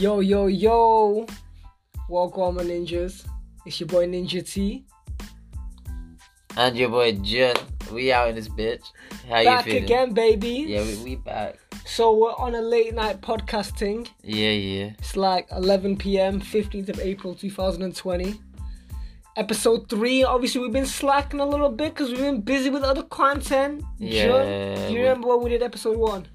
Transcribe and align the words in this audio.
Yo, 0.00 0.20
yo, 0.20 0.46
yo. 0.46 1.26
Welcome, 2.08 2.54
my 2.54 2.62
ninjas. 2.62 3.26
It's 3.66 3.80
your 3.80 3.86
boy 3.86 4.06
Ninja 4.06 4.50
T. 4.50 4.86
And 6.56 6.74
your 6.74 6.88
boy 6.88 7.12
Jun. 7.16 7.54
We 7.92 8.10
out 8.10 8.30
in 8.30 8.34
this 8.34 8.48
bitch. 8.48 8.80
How 9.28 9.44
Back 9.44 9.66
you 9.66 9.72
feeling? 9.72 9.82
Back 9.82 9.90
again, 9.90 10.14
baby. 10.14 10.64
Yeah, 10.68 10.84
we, 10.84 10.96
we 11.04 11.16
back. 11.16 11.58
So 11.84 12.16
we're 12.16 12.32
on 12.32 12.54
a 12.54 12.62
late 12.62 12.94
night 12.94 13.20
podcasting. 13.20 14.08
Yeah, 14.22 14.52
yeah. 14.52 14.92
It's 14.98 15.16
like 15.16 15.46
11 15.52 15.98
p.m., 15.98 16.40
15th 16.40 16.88
of 16.88 16.98
April, 17.00 17.34
2020. 17.34 18.40
Episode 19.36 19.86
3. 19.90 20.24
Obviously, 20.24 20.62
we've 20.62 20.72
been 20.72 20.86
slacking 20.86 21.40
a 21.40 21.46
little 21.46 21.68
bit 21.68 21.92
because 21.92 22.08
we've 22.08 22.20
been 22.20 22.40
busy 22.40 22.70
with 22.70 22.84
other 22.84 23.02
content. 23.02 23.84
Yeah, 23.98 24.28
John, 24.28 24.88
do 24.88 24.94
you 24.94 25.00
remember 25.00 25.28
when 25.28 25.44
we 25.44 25.50
did 25.50 25.62
episode 25.62 25.98
1? 25.98 26.26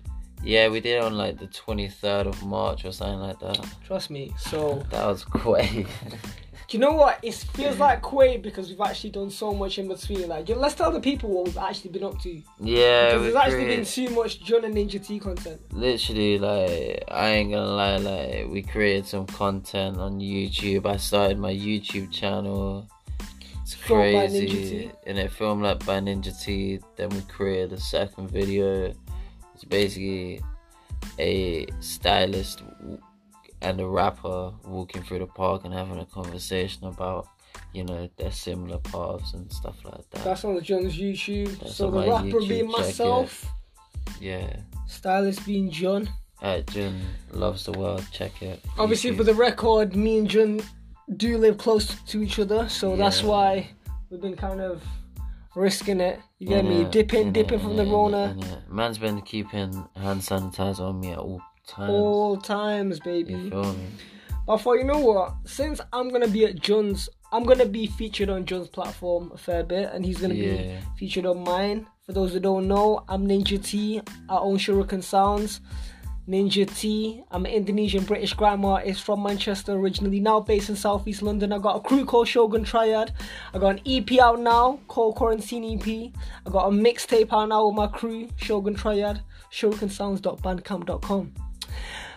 Yeah, 0.45 0.69
we 0.69 0.79
did 0.79 0.97
it 0.97 1.03
on 1.03 1.17
like 1.17 1.39
the 1.39 1.47
23rd 1.47 2.27
of 2.27 2.45
March 2.45 2.85
or 2.85 2.91
something 2.91 3.19
like 3.19 3.39
that. 3.39 3.67
Trust 3.85 4.09
me. 4.11 4.31
So, 4.39 4.83
That 4.91 5.05
was 5.07 5.23
quick. 5.25 5.71
do 6.67 6.77
you 6.77 6.79
know 6.79 6.93
what? 6.93 7.19
It 7.23 7.33
feels 7.33 7.77
like 7.79 8.01
quick 8.13 8.43
because 8.43 8.69
we've 8.69 8.79
actually 8.81 9.09
done 9.09 9.29
so 9.31 9.53
much 9.53 9.79
in 9.79 9.87
between. 9.87 10.27
Like, 10.27 10.47
let's 10.49 10.75
tell 10.75 10.91
the 10.91 10.99
people 10.99 11.29
what 11.31 11.45
we've 11.45 11.57
actually 11.57 11.89
been 11.91 12.03
up 12.03 12.19
to. 12.21 12.41
yeah, 12.59 13.07
Because 13.13 13.21
there's 13.23 13.35
actually 13.35 13.63
create- 13.65 13.75
been 13.77 13.85
too 13.85 14.09
much 14.11 14.43
John 14.43 14.65
and 14.65 14.75
Ninja 14.75 15.03
T 15.05 15.19
content. 15.19 15.59
literally 15.71 16.37
like 16.37 17.03
I 17.09 17.29
ain't 17.29 17.51
gonna 17.51 17.65
lie, 17.65 17.97
like 17.97 18.47
we 18.47 18.61
created 18.61 19.07
some 19.07 19.25
content 19.25 19.97
on 19.97 20.19
YouTube. 20.19 20.85
I 20.85 20.97
started 20.97 21.39
my 21.39 21.53
YouTube 21.53 22.11
channel. 22.11 22.87
It's 23.63 23.73
Filmed 23.73 24.13
crazy. 24.29 24.91
And 25.07 25.17
it 25.17 25.31
filmed 25.31 25.63
like 25.63 25.83
by 25.87 25.99
Ninja 25.99 26.39
T. 26.39 26.79
Then 26.97 27.09
we 27.09 27.21
created 27.21 27.73
a 27.73 27.79
second 27.79 28.29
video. 28.29 28.93
Basically 29.67 30.41
a 31.19 31.67
stylist 31.79 32.63
and 33.61 33.79
a 33.79 33.87
rapper 33.87 34.53
walking 34.65 35.03
through 35.03 35.19
the 35.19 35.27
park 35.27 35.65
and 35.65 35.73
having 35.73 35.99
a 35.99 36.05
conversation 36.05 36.85
about, 36.85 37.27
you 37.73 37.83
know, 37.83 38.09
their 38.17 38.31
similar 38.31 38.77
paths 38.79 39.33
and 39.33 39.51
stuff 39.51 39.77
like 39.85 40.09
that. 40.11 40.23
That's 40.23 40.43
on 40.43 40.55
the 40.55 40.61
John's 40.61 40.97
YouTube. 40.97 41.57
That's 41.59 41.75
so 41.75 41.89
the 41.89 42.09
rapper 42.09 42.25
YouTube, 42.25 42.49
being 42.49 42.65
it. 42.65 42.71
myself, 42.71 43.45
yeah. 44.19 44.57
stylist 44.87 45.45
being 45.45 45.71
John. 45.71 46.09
Alright, 46.41 46.69
uh, 46.69 46.73
Jun 46.73 47.01
loves 47.31 47.65
the 47.65 47.71
world. 47.71 48.05
Check 48.11 48.41
it. 48.41 48.59
Obviously, 48.77 49.11
YouTube. 49.11 49.17
for 49.17 49.23
the 49.23 49.33
record, 49.33 49.95
me 49.95 50.19
and 50.19 50.29
John 50.29 50.61
do 51.17 51.37
live 51.37 51.57
close 51.57 51.95
to 52.03 52.21
each 52.21 52.39
other, 52.39 52.67
so 52.67 52.95
that's 52.95 53.23
why 53.23 53.69
we've 54.09 54.21
been 54.21 54.35
kind 54.35 54.59
of 54.59 54.83
risking 55.55 55.99
it. 56.01 56.19
You 56.39 56.47
get 56.47 56.65
me? 56.65 56.83
Innit, 56.83 56.91
Dipping, 56.91 57.27
innit, 57.29 57.33
dipping 57.33 57.59
from 57.59 57.75
the 57.77 57.85
Rona. 57.85 58.37
Man's 58.69 58.97
been 58.97 59.21
keeping 59.21 59.87
hand 59.95 60.21
sanitizer 60.21 60.81
on 60.81 60.99
me 60.99 61.11
at 61.11 61.17
all 61.19 61.41
times. 61.67 61.89
all 61.89 62.37
times, 62.37 62.99
baby. 62.99 63.51
I 64.47 64.57
thought, 64.57 64.73
you 64.73 64.83
know 64.83 64.99
what? 64.99 65.33
Since 65.45 65.81
I'm 65.91 66.09
gonna 66.09 66.27
be 66.27 66.45
at 66.45 66.59
John's, 66.61 67.09
I'm 67.31 67.43
gonna 67.43 67.65
be 67.65 67.87
featured 67.87 68.29
on 68.29 68.45
John's 68.45 68.67
platform 68.67 69.31
a 69.33 69.37
fair 69.37 69.63
bit, 69.63 69.89
and 69.91 70.05
he's 70.05 70.19
gonna 70.19 70.35
be 70.35 70.75
featured 70.97 71.25
on 71.25 71.43
mine. 71.43 71.87
For 72.05 72.13
those 72.13 72.33
who 72.33 72.39
don't 72.39 72.67
know, 72.67 73.03
I'm 73.09 73.25
Ninja 73.27 73.63
T. 73.63 73.99
I 74.29 74.37
own 74.37 74.57
Shuriken 74.57 75.01
Sounds. 75.01 75.61
Ninja 76.27 76.65
T. 76.75 77.23
I'm 77.29 77.45
an 77.45 77.51
Indonesian 77.51 78.03
British 78.03 78.33
grime 78.33 78.65
artist 78.65 79.03
from 79.03 79.21
Manchester 79.21 79.73
originally, 79.73 80.19
now 80.19 80.39
based 80.39 80.69
in 80.69 80.75
Southeast 80.75 81.21
London. 81.21 81.53
I 81.53 81.59
got 81.59 81.75
a 81.75 81.79
crew 81.79 82.03
called 82.03 82.27
Shogun 82.27 82.63
Triad. 82.63 83.11
I 83.53 83.59
got 83.59 83.75
an 83.75 83.81
EP 83.85 84.19
out 84.19 84.39
now 84.39 84.79
called 84.87 85.15
Quarantine 85.15 85.77
EP. 85.77 86.11
I 86.45 86.49
got 86.49 86.67
a 86.67 86.71
mixtape 86.71 87.31
out 87.31 87.49
now 87.49 87.67
with 87.67 87.75
my 87.75 87.87
crew, 87.87 88.27
Shogun 88.37 88.73
Triad. 88.73 89.21
ShurikenSounds.bandcamp.com. 89.51 91.33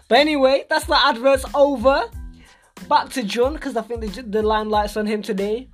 But 0.08 0.18
anyway, 0.18 0.64
that's 0.70 0.86
the 0.86 0.98
adverts 0.98 1.44
over. 1.54 2.04
Back 2.88 3.10
to 3.10 3.22
John 3.22 3.54
because 3.54 3.76
I 3.76 3.82
think 3.82 4.00
the, 4.00 4.22
the 4.22 4.42
limelight's 4.42 4.96
on 4.96 5.06
him 5.06 5.20
today. 5.20 5.68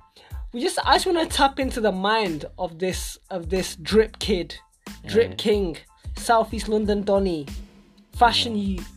We 0.51 0.61
just 0.61 0.79
I 0.85 0.95
just 0.95 1.05
want 1.05 1.29
to 1.29 1.37
tap 1.37 1.59
into 1.59 1.79
the 1.79 1.91
mind 1.91 2.45
of 2.57 2.79
this 2.79 3.17
of 3.29 3.49
this 3.49 3.75
drip 3.77 4.19
kid, 4.19 4.55
drip 5.05 5.37
king, 5.37 5.77
Southeast 6.17 6.67
London 6.67 7.03
Donny, 7.03 7.45
fashion 8.15 8.57
youth. 8.57 8.89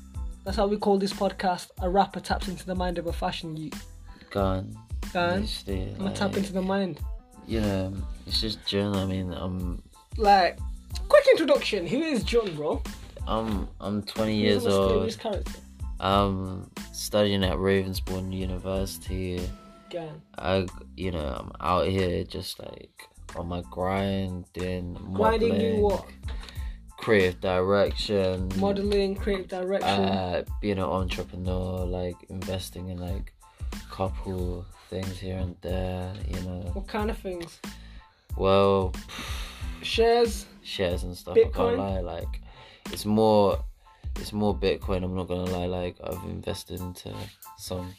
That's 0.45 0.57
how 0.57 0.67
we 0.67 0.77
call 0.77 0.99
this 0.99 1.13
podcast. 1.13 1.71
A 1.83 1.89
rapper 1.91 2.21
taps 2.21 2.49
into 2.49 2.65
the 2.67 2.75
mind 2.75 2.99
of 2.99 3.07
a 3.07 3.13
fashion 3.13 3.57
youth. 3.57 3.87
Gone. 4.31 4.77
Literally, 5.15 5.91
I'm 5.93 5.99
gonna 5.99 6.15
tap 6.15 6.37
into 6.37 6.53
the 6.53 6.63
mind. 6.63 7.01
You 7.47 7.61
know, 7.63 7.95
it's 8.27 8.41
just 8.41 8.65
Jun. 8.67 8.95
I 8.95 9.05
mean, 9.07 9.33
I'm, 9.33 9.83
Like, 10.17 10.59
quick 11.09 11.25
introduction. 11.31 11.87
Who 11.87 11.97
is 12.03 12.23
John, 12.23 12.55
bro? 12.55 12.83
I'm, 13.27 13.69
I'm 13.81 14.03
20 14.03 14.33
He's 14.35 14.43
years 14.43 14.67
old. 14.67 15.19
character. 15.19 15.53
I'm 16.01 16.71
studying 16.93 17.43
at 17.45 17.57
Ravensbourne 17.57 18.33
University. 18.33 19.41
Gang. 19.91 20.21
I, 20.37 20.67
you 20.97 21.11
know, 21.11 21.25
I'm 21.41 21.53
out 21.61 21.89
here 21.89 22.23
just 22.25 22.59
like 22.59 23.09
on 23.37 23.49
my 23.49 23.63
grind, 23.71 24.45
doing 24.53 24.95
Grinding, 25.15 25.49
modeling, 25.49 25.77
do 25.77 25.81
what? 25.83 26.05
Creative 26.99 27.41
direction, 27.41 28.51
Modeling, 28.57 29.15
creative 29.17 29.49
direction. 29.49 29.89
uh, 29.89 30.45
being 30.61 30.79
an 30.79 30.85
entrepreneur, 30.85 31.85
like 31.85 32.17
investing 32.29 32.89
in 32.91 32.99
like 32.99 33.33
couple 33.91 34.65
things 34.91 35.19
here 35.19 35.39
and 35.39 35.57
there, 35.61 36.13
you 36.29 36.41
know. 36.43 36.61
what 36.75 36.87
kind 36.87 37.11
of 37.11 37.19
things? 37.19 37.61
Well, 38.37 38.93
Shares. 39.83 40.47
shares 40.63 41.03
and 41.05 41.17
stuff. 41.17 41.37
I 41.37 41.41
Bitcoin? 41.41 41.53
can't 41.77 41.79
lie. 41.79 42.01
Like, 42.01 42.41
it's 42.93 43.05
more, 43.07 43.59
it's 44.17 44.33
more 44.33 44.55
Bitcoin. 44.55 45.03
I'm 45.05 45.15
not 45.15 45.29
gonna 45.29 45.51
lie. 45.51 45.67
Like, 45.67 45.97
I've 46.05 46.23
invested 46.25 46.81
into 46.81 47.13
some. 47.59 47.95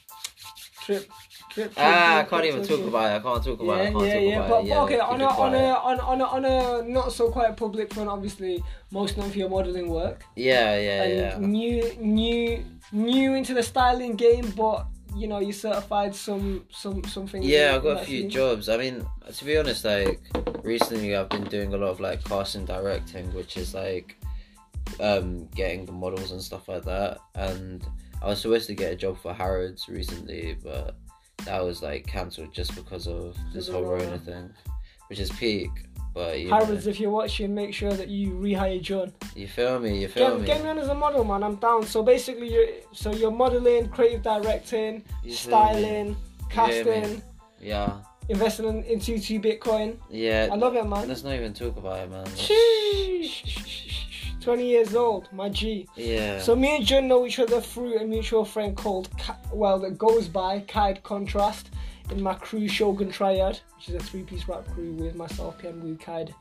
Trip. 0.83 1.09
Trip. 1.49 1.73
Ah, 1.77 2.19
I 2.19 2.23
can't 2.23 2.45
even 2.45 2.63
talk 2.65 2.85
about 2.87 3.11
it. 3.11 3.15
I 3.15 3.19
can't 3.19 3.43
talk 3.43 3.59
about 3.59 3.79
it. 3.79 3.81
I 3.81 3.83
Yeah, 3.85 3.91
can't 3.91 4.05
yeah, 4.05 4.13
talk 4.13 4.23
yeah. 4.23 4.35
about 4.37 4.49
But, 4.49 4.65
Yeah, 4.65 4.83
okay, 4.83 4.99
on 4.99 5.21
a, 5.21 5.25
on 5.25 5.55
a 5.55 5.67
on 5.73 5.99
on 5.99 6.21
a 6.21 6.23
on 6.25 6.45
a 6.45 6.83
not 6.87 7.11
so 7.11 7.29
quite 7.31 7.55
public 7.57 7.93
front, 7.93 8.09
obviously, 8.09 8.63
most 8.91 9.17
known 9.17 9.29
for 9.31 9.37
your 9.39 9.49
modeling 9.49 9.89
work 9.89 10.23
Yeah, 10.35 10.77
yeah, 10.79 11.03
and 11.03 11.13
yeah. 11.15 11.37
new 11.47 11.93
new 11.99 12.65
new 12.91 13.33
into 13.33 13.53
the 13.53 13.63
styling 13.63 14.15
game, 14.15 14.51
but 14.55 14.85
you 15.15 15.27
know 15.27 15.39
you 15.39 15.51
certified 15.51 16.13
some 16.13 16.65
some 16.69 17.03
some 17.05 17.25
things. 17.25 17.45
Yeah, 17.45 17.73
I've 17.75 17.83
got 17.83 18.03
a 18.03 18.05
few 18.05 18.21
scene. 18.21 18.29
jobs. 18.29 18.69
I 18.69 18.77
mean, 18.77 19.05
to 19.37 19.45
be 19.45 19.57
honest, 19.57 19.83
like 19.85 20.19
recently 20.63 21.15
I've 21.15 21.29
been 21.29 21.45
doing 21.45 21.73
a 21.73 21.77
lot 21.77 21.89
of 21.89 21.99
like 21.99 22.23
casting 22.25 22.65
directing, 22.65 23.33
which 23.33 23.57
is 23.57 23.73
like 23.73 24.15
um 24.99 25.47
getting 25.55 25.85
the 25.85 25.91
models 25.91 26.31
and 26.31 26.41
stuff 26.41 26.67
like 26.67 26.83
that. 26.85 27.17
And 27.35 27.85
I 28.21 28.27
was 28.27 28.41
supposed 28.41 28.67
to 28.67 28.75
get 28.75 28.91
a 28.93 28.95
job 28.95 29.17
for 29.19 29.33
Harrods 29.33 29.87
recently, 29.89 30.55
but 30.63 30.95
that 31.45 31.63
was 31.63 31.81
like 31.81 32.05
cancelled 32.07 32.53
just 32.53 32.75
because 32.75 33.07
of 33.07 33.35
this 33.53 33.67
whole 33.69 33.83
Rona. 33.83 34.17
Thing, 34.19 34.49
which 35.07 35.19
is 35.19 35.29
peak. 35.31 35.69
But 36.13 36.39
you, 36.39 36.49
Harrods, 36.49 36.87
if 36.87 36.99
you're 36.99 37.11
watching, 37.11 37.53
make 37.53 37.73
sure 37.73 37.91
that 37.93 38.07
you 38.09 38.31
rehire 38.31 38.81
John. 38.81 39.13
you 39.35 39.47
feel 39.47 39.79
me? 39.79 40.01
You 40.01 40.07
feel 40.07 40.31
Get, 40.31 40.39
me? 40.41 40.45
get 40.47 40.63
me 40.63 40.69
on 40.69 40.77
as 40.79 40.87
a 40.89 40.95
model, 40.95 41.23
man. 41.23 41.43
I'm 41.43 41.55
down. 41.57 41.83
So 41.85 42.01
basically, 42.03 42.51
you're 42.51 42.67
so 42.93 43.13
you're 43.13 43.31
modeling, 43.31 43.89
creative 43.89 44.23
directing, 44.23 45.03
You 45.23 45.31
styling, 45.33 46.17
casting, 46.49 47.21
Yeah, 47.61 47.99
investing 48.27 48.65
in, 48.67 48.83
into 48.85 49.19
two 49.19 49.39
Bitcoin. 49.39 49.97
yeah. 50.09 50.49
I 50.51 50.55
love 50.55 50.75
it, 50.75 50.85
man. 50.87 51.07
Let's 51.07 51.23
not 51.23 51.35
even 51.35 51.53
talk 51.53 51.77
about 51.77 51.99
it, 51.99 52.09
man. 52.09 52.25
Let's- 54.39 54.41
Sheesh. 54.41 54.45
20 54.45 54.65
years 54.67 54.95
old, 54.95 55.29
my 55.33 55.49
G. 55.49 55.87
Yeah. 55.95 56.39
So 56.39 56.55
me 56.55 56.75
and 56.77 56.85
Jun 56.85 57.07
know 57.07 57.25
each 57.25 57.39
other 57.39 57.61
through 57.61 57.99
a 57.99 58.05
mutual 58.05 58.45
friend 58.45 58.75
called, 58.75 59.09
well, 59.51 59.79
that 59.79 59.97
goes 59.97 60.27
by 60.27 60.59
Kaid 60.67 61.03
Contrast 61.03 61.69
in 62.11 62.21
my 62.21 62.33
crew 62.33 62.67
Shogun 62.67 63.11
Triad, 63.11 63.59
which 63.75 63.89
is 63.89 63.95
a 63.95 63.99
three-piece 63.99 64.47
rap 64.47 64.65
crew 64.73 64.93
with 64.93 65.15
myself, 65.15 65.57
Pian 65.59 65.79
Wu, 65.81 65.95
Kaid. 65.97 66.33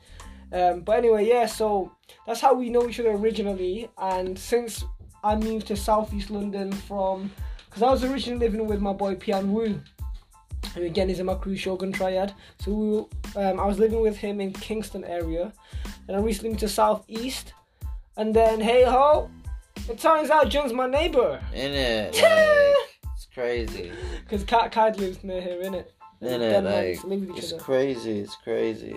Um, 0.53 0.81
but 0.81 0.97
anyway, 0.99 1.27
yeah, 1.29 1.45
so 1.47 1.93
that's 2.27 2.41
how 2.41 2.55
we 2.55 2.71
know 2.71 2.89
each 2.89 3.01
other 3.01 3.11
originally. 3.11 3.91
And 3.99 4.39
since 4.39 4.85
I 5.23 5.37
moved 5.37 5.67
to 5.67 5.77
Southeast 5.77 6.31
London 6.31 6.73
from, 6.73 7.31
because 7.69 7.83
I 7.83 7.91
was 7.91 8.03
originally 8.05 8.47
living 8.49 8.67
with 8.67 8.81
my 8.81 8.95
boy 8.95 9.15
Pian 9.17 9.49
Wu, 9.49 9.79
who 10.75 10.83
again 10.85 11.11
is 11.11 11.21
in 11.21 11.27
my 11.27 11.35
crew 11.35 11.55
Shogun 11.57 11.93
Triad. 11.93 12.33
So 12.61 12.71
we, 12.73 12.89
were- 12.91 13.05
um, 13.51 13.61
I 13.61 13.67
was 13.67 13.79
living 13.79 14.01
with 14.01 14.17
him 14.17 14.41
in 14.41 14.53
Kingston 14.55 15.05
area, 15.05 15.53
and 16.07 16.17
I 16.17 16.21
recently 16.21 16.51
moved 16.51 16.61
to 16.61 16.69
Southeast. 16.69 17.53
And 18.19 18.35
then, 18.35 18.61
hey 18.61 18.83
ho, 18.85 19.31
it 19.89 19.99
turns 19.99 20.29
out 20.29 20.49
John's 20.49 20.73
my 20.73 20.87
neighbor. 20.87 21.41
In 21.55 21.73
it, 21.73 22.15
like, 22.15 23.13
it's 23.15 23.27
crazy. 23.33 23.93
Because 24.25 24.43
Kat 24.45 24.73
Kide 24.73 24.99
lives 24.99 25.23
near 25.25 25.41
here? 25.41 25.63
In 25.63 25.75
it, 25.75 25.95
like 26.21 27.05
live 27.05 27.21
with 27.21 27.31
each 27.31 27.39
it's 27.45 27.53
other. 27.53 27.63
crazy. 27.63 28.19
It's 28.19 28.35
crazy. 28.43 28.97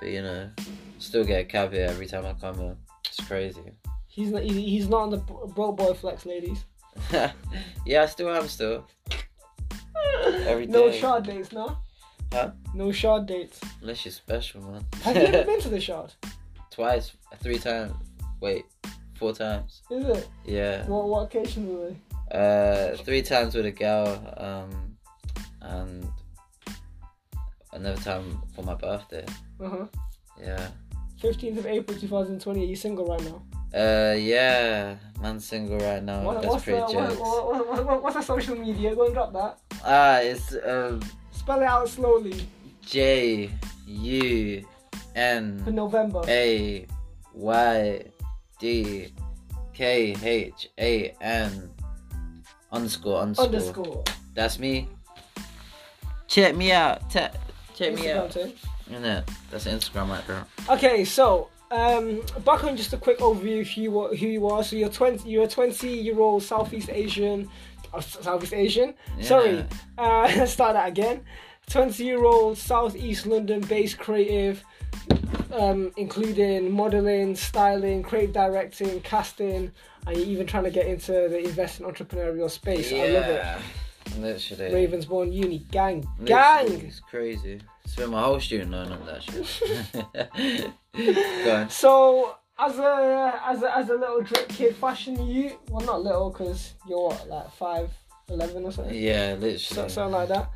But 0.00 0.08
you 0.08 0.22
know, 0.22 0.50
still 0.98 1.22
get 1.24 1.40
a 1.42 1.44
cab 1.44 1.72
here 1.72 1.86
every 1.88 2.06
time 2.06 2.24
I 2.24 2.32
come 2.32 2.58
here. 2.58 2.76
It's 3.06 3.20
crazy. 3.26 3.60
He's 4.08 4.30
not, 4.30 4.42
he- 4.42 4.62
he's 4.70 4.88
not 4.88 5.02
on 5.02 5.10
the 5.10 5.18
bro 5.18 5.46
bro 5.48 5.72
boy 5.72 5.92
flex, 5.92 6.24
ladies. 6.24 6.64
yeah, 7.84 8.02
I 8.02 8.06
still 8.06 8.30
am 8.34 8.48
still. 8.48 8.86
Every 10.46 10.66
No 10.66 10.88
day. 10.90 10.98
shard 10.98 11.24
dates, 11.24 11.52
no? 11.52 11.76
Huh? 12.32 12.52
No 12.74 12.90
shard 12.90 13.26
dates. 13.26 13.60
Unless 13.82 14.04
you're 14.06 14.12
special, 14.12 14.62
man. 14.62 14.84
Have 15.02 15.14
you 15.16 15.22
ever 15.22 15.44
been 15.50 15.60
to 15.60 15.68
the 15.68 15.80
shard? 15.80 16.14
Twice, 16.70 17.12
three 17.40 17.58
times. 17.58 17.92
Wait, 18.40 18.64
four 19.14 19.32
times. 19.32 19.82
Is 19.90 20.04
it? 20.04 20.28
Yeah. 20.44 20.86
What, 20.86 21.08
what 21.08 21.20
occasion 21.22 21.68
were 21.68 21.90
they? 21.90 21.96
Uh, 22.30 22.96
three 22.98 23.22
times 23.22 23.54
with 23.54 23.66
a 23.66 23.70
girl, 23.70 24.34
um, 24.36 24.96
and 25.62 26.08
another 27.72 28.00
time 28.02 28.42
for 28.54 28.62
my 28.62 28.74
birthday. 28.74 29.24
Uh 29.60 29.68
huh. 29.68 29.86
Yeah. 30.40 30.68
15th 31.22 31.58
of 31.58 31.66
April 31.66 31.98
2020. 31.98 32.60
Are 32.60 32.64
you 32.66 32.76
single 32.76 33.06
right 33.06 33.22
now? 33.24 33.42
Uh, 33.74 34.14
yeah. 34.14 34.96
Man, 35.20 35.40
single 35.40 35.78
right 35.78 36.02
now. 36.02 36.22
What, 36.22 36.42
That's 36.42 36.46
what's, 36.46 36.64
the, 36.64 36.72
pretty 36.72 36.96
what, 36.96 37.18
what, 37.18 37.68
what, 37.68 37.86
what, 37.86 38.02
what's 38.02 38.16
the 38.16 38.22
social 38.22 38.56
media? 38.56 38.94
Go 38.94 39.06
and 39.06 39.14
drop 39.14 39.32
that. 39.32 39.58
Ah, 39.84 40.18
it's 40.18 40.54
um 40.64 41.00
Spell 41.30 41.60
it 41.60 41.64
out 41.64 41.88
slowly 41.88 42.46
J 42.82 43.50
U 43.86 44.66
for 45.06 45.70
November. 45.70 46.22
A 46.26 46.86
Y 47.34 48.02
D 48.58 49.12
K 49.74 50.16
H 50.22 50.68
A 50.78 51.10
N 51.20 51.70
underscore 52.72 53.20
underscore. 53.20 53.44
Underscore. 53.46 54.04
That's 54.34 54.58
me. 54.58 54.88
Check 56.26 56.56
me 56.56 56.72
out. 56.72 57.08
Te- 57.10 57.28
check 57.74 57.94
me 57.94 58.02
Instagram 58.02 58.16
out. 58.16 58.30
too. 58.32 58.52
Yeah, 58.90 59.22
that's 59.50 59.66
Instagram 59.66 60.08
right 60.10 60.26
there. 60.26 60.44
Okay, 60.70 61.04
so 61.04 61.48
um, 61.70 62.22
back 62.44 62.64
on 62.64 62.76
just 62.76 62.92
a 62.92 62.96
quick 62.96 63.18
overview 63.18 63.60
of 63.62 63.68
who 63.68 63.80
you, 63.80 64.00
are- 64.00 64.14
who 64.14 64.26
you 64.26 64.46
are. 64.48 64.62
So 64.64 64.76
you're 64.76 64.88
twenty. 64.88 65.28
You're 65.30 65.44
a 65.44 65.48
twenty-year-old 65.48 66.42
Southeast 66.42 66.88
Asian. 66.90 67.48
Uh, 67.94 68.00
Southeast 68.00 68.52
Asian. 68.52 68.94
Sorry. 69.20 69.64
Uh, 69.96 70.22
let's 70.36 70.52
start 70.58 70.74
that 70.74 70.88
again. 70.88 71.22
Twenty-year-old 71.70 72.58
Southeast 72.58 73.26
London-based 73.26 73.98
creative, 73.98 74.62
um, 75.52 75.92
including 75.96 76.70
modeling, 76.72 77.36
styling, 77.36 78.02
creative 78.02 78.34
directing, 78.34 79.00
casting, 79.00 79.72
and 80.06 80.16
you're 80.16 80.26
even 80.26 80.46
trying 80.46 80.64
to 80.64 80.70
get 80.70 80.86
into 80.86 81.12
the 81.12 81.38
investing 81.44 81.86
entrepreneurial 81.86 82.50
space. 82.50 82.92
I 82.92 83.08
love 83.08 83.24
it. 83.24 83.44
Literally. 84.18 84.86
Ravensbourne 84.86 85.32
Uni 85.32 85.58
gang, 85.70 86.06
Literally, 86.20 86.68
gang. 86.70 86.86
It's 86.86 87.00
crazy. 87.00 87.60
Spent 87.86 88.10
my 88.10 88.22
whole 88.22 88.40
student 88.40 88.70
loan 88.70 88.92
on 88.92 89.06
that 89.06 89.22
shit. 89.22 90.72
So 91.70 92.36
as 92.58 92.78
a 92.78 93.40
as 93.44 93.62
a 93.62 93.76
as 93.76 93.88
a 93.90 93.94
little 93.94 94.22
drip 94.22 94.48
kid, 94.48 94.74
fashion 94.76 95.26
you 95.26 95.58
well 95.70 95.84
not 95.84 96.02
little 96.02 96.30
because 96.30 96.72
you're 96.88 96.98
what 97.08 97.28
like 97.28 97.50
five 97.52 97.90
eleven 98.30 98.64
or 98.64 98.72
something, 98.72 98.94
Yeah, 98.94 99.34
so, 99.34 99.40
literally. 99.40 99.88
something 99.90 100.12
like 100.12 100.28
that. 100.28 100.48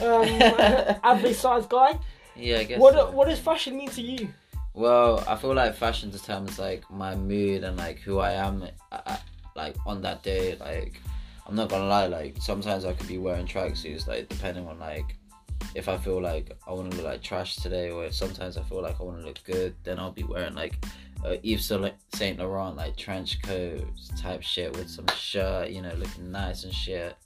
Um, 0.00 1.00
average 1.04 1.36
size 1.36 1.66
guy. 1.66 1.98
Yeah, 2.40 2.58
I 2.58 2.64
guess. 2.64 2.80
What 2.80 2.94
so. 2.94 3.10
what 3.10 3.28
does 3.28 3.38
fashion 3.38 3.76
mean 3.76 3.90
to 3.90 4.02
you? 4.02 4.28
Well, 4.72 5.24
I 5.26 5.36
feel 5.36 5.54
like 5.54 5.74
fashion 5.74 6.10
determines 6.10 6.58
like 6.58 6.88
my 6.90 7.14
mood 7.14 7.64
and 7.64 7.76
like 7.76 7.98
who 7.98 8.18
I 8.18 8.32
am, 8.32 8.62
uh, 8.92 9.00
uh, 9.06 9.16
like 9.56 9.76
on 9.84 10.00
that 10.02 10.22
day. 10.22 10.56
Like, 10.58 11.00
I'm 11.46 11.56
not 11.56 11.68
gonna 11.68 11.88
lie. 11.88 12.06
Like 12.06 12.36
sometimes 12.40 12.84
I 12.84 12.92
could 12.92 13.08
be 13.08 13.18
wearing 13.18 13.46
tracksuits, 13.46 14.06
like 14.06 14.28
depending 14.28 14.66
on 14.68 14.78
like 14.78 15.16
if 15.74 15.88
I 15.88 15.96
feel 15.98 16.20
like 16.20 16.56
I 16.66 16.72
want 16.72 16.90
to 16.90 16.96
look 16.96 17.06
like 17.06 17.22
trash 17.22 17.56
today, 17.56 17.90
or 17.90 18.04
if 18.04 18.14
sometimes 18.14 18.56
I 18.56 18.62
feel 18.62 18.82
like 18.82 19.00
I 19.00 19.04
want 19.04 19.20
to 19.20 19.26
look 19.26 19.42
good, 19.44 19.74
then 19.84 19.98
I'll 19.98 20.12
be 20.12 20.22
wearing 20.24 20.54
like 20.54 20.84
uh, 21.24 21.36
Yves 21.42 21.72
Saint 22.14 22.38
Laurent 22.38 22.76
like 22.76 22.96
trench 22.96 23.42
coat 23.42 23.86
type 24.16 24.42
shit 24.42 24.74
with 24.76 24.88
some 24.88 25.06
shirt, 25.08 25.70
you 25.70 25.82
know, 25.82 25.92
looking 25.94 26.30
nice 26.30 26.64
and 26.64 26.72
shit. 26.72 27.16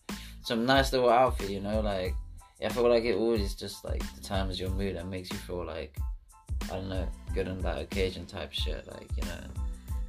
Some 0.43 0.67
nice 0.67 0.93
little 0.93 1.11
outfit, 1.11 1.51
you 1.51 1.61
know, 1.61 1.81
like. 1.81 2.15
I 2.63 2.69
feel 2.69 2.89
like 2.89 3.05
it 3.05 3.17
always 3.17 3.55
just 3.55 3.85
like 3.85 4.03
determines 4.15 4.59
your 4.59 4.71
mood 4.71 4.97
and 4.97 5.11
makes 5.11 5.31
you 5.31 5.37
feel 5.39 5.65
like 5.65 5.99
I 6.71 6.77
don't 6.77 6.89
know, 6.89 7.07
good 7.35 7.49
on 7.49 7.61
that 7.61 7.79
occasion 7.79 8.27
type 8.27 8.53
shit. 8.53 8.87
Like, 8.91 9.09
you 9.17 9.23
know, 9.25 9.41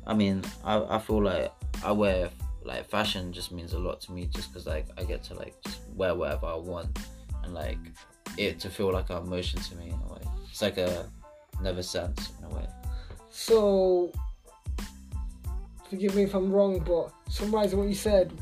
I 0.08 0.14
mean, 0.14 0.44
I, 0.64 0.96
I 0.96 1.00
feel 1.00 1.22
like 1.22 1.52
I 1.84 1.92
wear, 1.92 2.30
like, 2.64 2.86
fashion 2.86 3.34
just 3.34 3.52
means 3.52 3.74
a 3.74 3.80
lot 3.80 4.02
to 4.02 4.12
me 4.12 4.28
just 4.28 4.52
because, 4.52 4.66
like, 4.66 4.88
I 4.98 5.04
get 5.04 5.24
to, 5.26 5.34
like, 5.34 5.56
just 5.64 5.82
wear 5.96 6.16
whatever 6.16 6.48
I 6.48 6.56
want 6.56 6.98
and, 7.44 7.54
like, 7.54 7.78
it 8.38 8.60
to 8.62 8.70
feel 8.70 8.92
like 8.92 9.10
a 9.10 9.22
motion 9.22 9.60
to 9.62 9.76
me 9.76 9.88
in 9.88 10.00
a 10.10 10.14
way. 10.14 10.22
It's 10.50 10.62
like 10.62 10.78
a 10.78 11.10
never 11.62 11.84
sense 11.84 12.32
in 12.40 12.46
a 12.46 12.56
way. 12.56 12.68
So 13.30 14.12
forgive 15.90 16.16
me 16.16 16.24
if 16.24 16.34
I'm 16.34 16.52
wrong, 16.52 16.80
but 16.80 17.12
summarizing 17.30 17.80
what 17.80 17.88
you 17.88 17.96
said, 17.96 18.34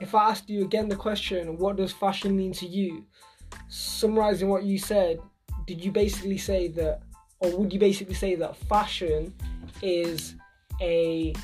if 0.00 0.14
I 0.14 0.30
asked 0.30 0.48
you 0.48 0.62
again 0.62 0.88
the 0.88 0.96
question, 0.96 1.58
what 1.58 1.76
does 1.76 1.92
fashion 1.92 2.36
mean 2.36 2.52
to 2.54 2.66
you? 2.66 3.04
Summarizing 3.68 4.48
what 4.48 4.64
you 4.64 4.78
said, 4.78 5.18
did 5.66 5.84
you 5.84 5.90
basically 5.90 6.38
say 6.38 6.68
that, 6.68 7.00
or 7.40 7.56
would 7.56 7.72
you 7.72 7.78
basically 7.80 8.14
say 8.14 8.34
that 8.36 8.56
fashion 8.56 9.34
is 9.82 10.34
a 10.80 11.34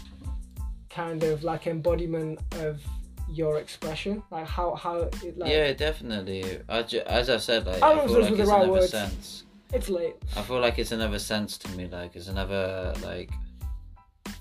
kind 0.90 1.22
of 1.24 1.42
like 1.42 1.66
embodiment 1.66 2.38
of 2.52 2.80
your 3.28 3.58
expression, 3.58 4.22
like 4.30 4.46
how 4.46 4.74
how 4.74 4.96
it 4.98 5.38
like 5.38 5.50
yeah, 5.50 5.72
definitely. 5.72 6.60
I 6.69 6.82
ju- 6.82 7.02
as 7.06 7.30
I 7.30 7.38
said, 7.38 7.66
like, 7.66 7.82
I 7.82 7.92
I, 7.92 8.06
feel 8.06 8.20
like 8.20 8.34
the 8.34 8.40
it's 8.42 8.50
right 8.50 8.56
another 8.58 8.72
words. 8.72 8.90
sense. 8.90 9.44
it's 9.72 9.88
late. 9.88 10.14
I 10.36 10.42
feel 10.42 10.60
like 10.60 10.78
it's 10.78 10.92
another 10.92 11.19
sense 11.19 11.56
to 11.58 11.69
me. 11.70 11.88
Like, 11.88 12.14
it's 12.14 12.28
another, 12.28 12.94
like, 13.02 13.30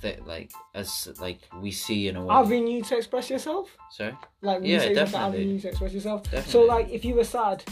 th- 0.02 0.20
like, 0.26 0.52
as, 0.74 1.10
like, 1.20 1.40
we 1.62 1.72
see 1.72 2.08
in 2.08 2.16
a 2.16 2.26
way. 2.26 2.34
Avenue 2.34 2.82
to 2.84 2.98
express 2.98 3.30
yourself. 3.30 3.76
Sorry? 3.92 4.16
Like 4.42 4.62
Yeah, 4.64 4.84
you 4.84 4.96
like 4.96 4.96
definitely. 4.96 5.40
avenue 5.44 5.60
to 5.60 5.68
express 5.70 5.94
yourself. 5.94 6.24
Definitely. 6.24 6.52
So 6.52 6.62
like 6.64 6.90
if 6.90 7.06
you 7.06 7.16
were 7.16 7.24
sad, 7.24 7.64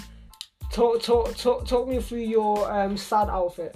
talk 0.72 1.02
talk 1.02 1.36
talk 1.36 1.66
talk 1.66 1.88
me 1.88 2.00
through 2.02 2.20
your 2.20 2.72
um 2.72 2.98
sad 2.98 3.30
outfit. 3.30 3.76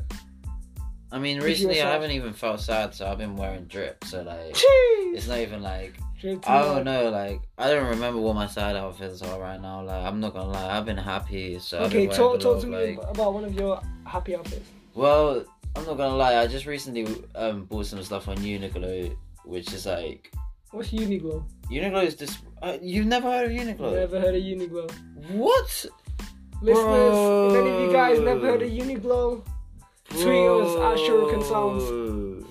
I 1.12 1.20
mean, 1.20 1.38
If 1.38 1.42
you 1.42 1.42
were 1.42 1.48
recently 1.48 1.82
I 1.82 1.92
haven't 1.92 2.12
even 2.12 2.34
felt 2.34 2.60
sad, 2.60 2.94
so 2.96 3.06
I've 3.08 3.18
been 3.20 3.36
wearing 3.36 3.66
drip. 3.66 4.04
So 4.06 4.24
like, 4.24 4.54
Cheese. 4.56 5.16
it's 5.18 5.28
not 5.28 5.40
even 5.40 5.62
like 5.62 5.94
I 6.48 6.62
don't 6.64 6.86
know. 6.86 7.10
Like, 7.10 7.42
I 7.58 7.70
don't 7.70 7.88
remember 7.88 8.22
what 8.22 8.36
my 8.36 8.48
side 8.48 8.76
outfits 8.78 9.22
are 9.22 9.40
right 9.40 9.60
now. 9.62 9.84
Like, 9.84 10.04
I'm 10.06 10.20
not 10.22 10.34
gonna 10.34 10.50
lie, 10.52 10.78
I've 10.78 10.86
been 10.86 10.98
happy. 10.98 11.60
So 11.60 11.80
I've 11.80 11.88
Okay, 11.88 12.08
been 12.08 12.16
talk 12.16 12.40
talk 12.40 12.56
lot 12.56 12.62
to 12.62 12.68
of, 12.68 12.74
me 12.74 12.96
like, 12.98 13.10
about 13.10 13.34
one 13.34 13.44
of 13.44 13.54
your 13.54 13.82
happy 14.06 14.36
outfits. 14.36 14.70
Well, 14.94 15.44
I'm 15.75 15.86
not 15.86 15.98
gonna 15.98 16.16
lie. 16.16 16.36
I 16.38 16.48
just 16.48 16.66
recently 16.66 17.06
um 17.36 17.66
bought 17.66 17.86
some 17.88 18.02
stuff 18.04 18.28
on 18.28 18.38
Uniqlo, 18.38 19.16
which 19.46 19.74
is 19.74 19.86
like 19.86 20.31
What's 20.72 20.90
Uniqlo? 20.92 21.44
Uniqlo 21.70 22.04
is 22.04 22.16
this. 22.16 22.38
Uh, 22.62 22.78
you've 22.81 23.06
never 23.08 23.30
heard 23.30 23.52
of 23.52 23.58
Uniqlo? 23.58 23.94
Never 23.94 24.20
heard 24.20 24.36
of 24.36 24.42
Uniqlo. 24.42 24.92
What? 25.31 25.86
Listeners, 26.62 27.52
if 27.54 27.60
any 27.62 27.70
of 27.70 27.81
you 27.81 27.92
guys 27.92 28.20
never 28.20 28.40
heard 28.48 28.62
of 28.62 28.70
Uniqlo, 28.70 29.44
Tweet 30.10 30.25
us 30.25 30.75
at 30.78 30.98
Shuriken 31.06 31.44
Sounds. 31.47 31.83
Bro. 31.83 32.45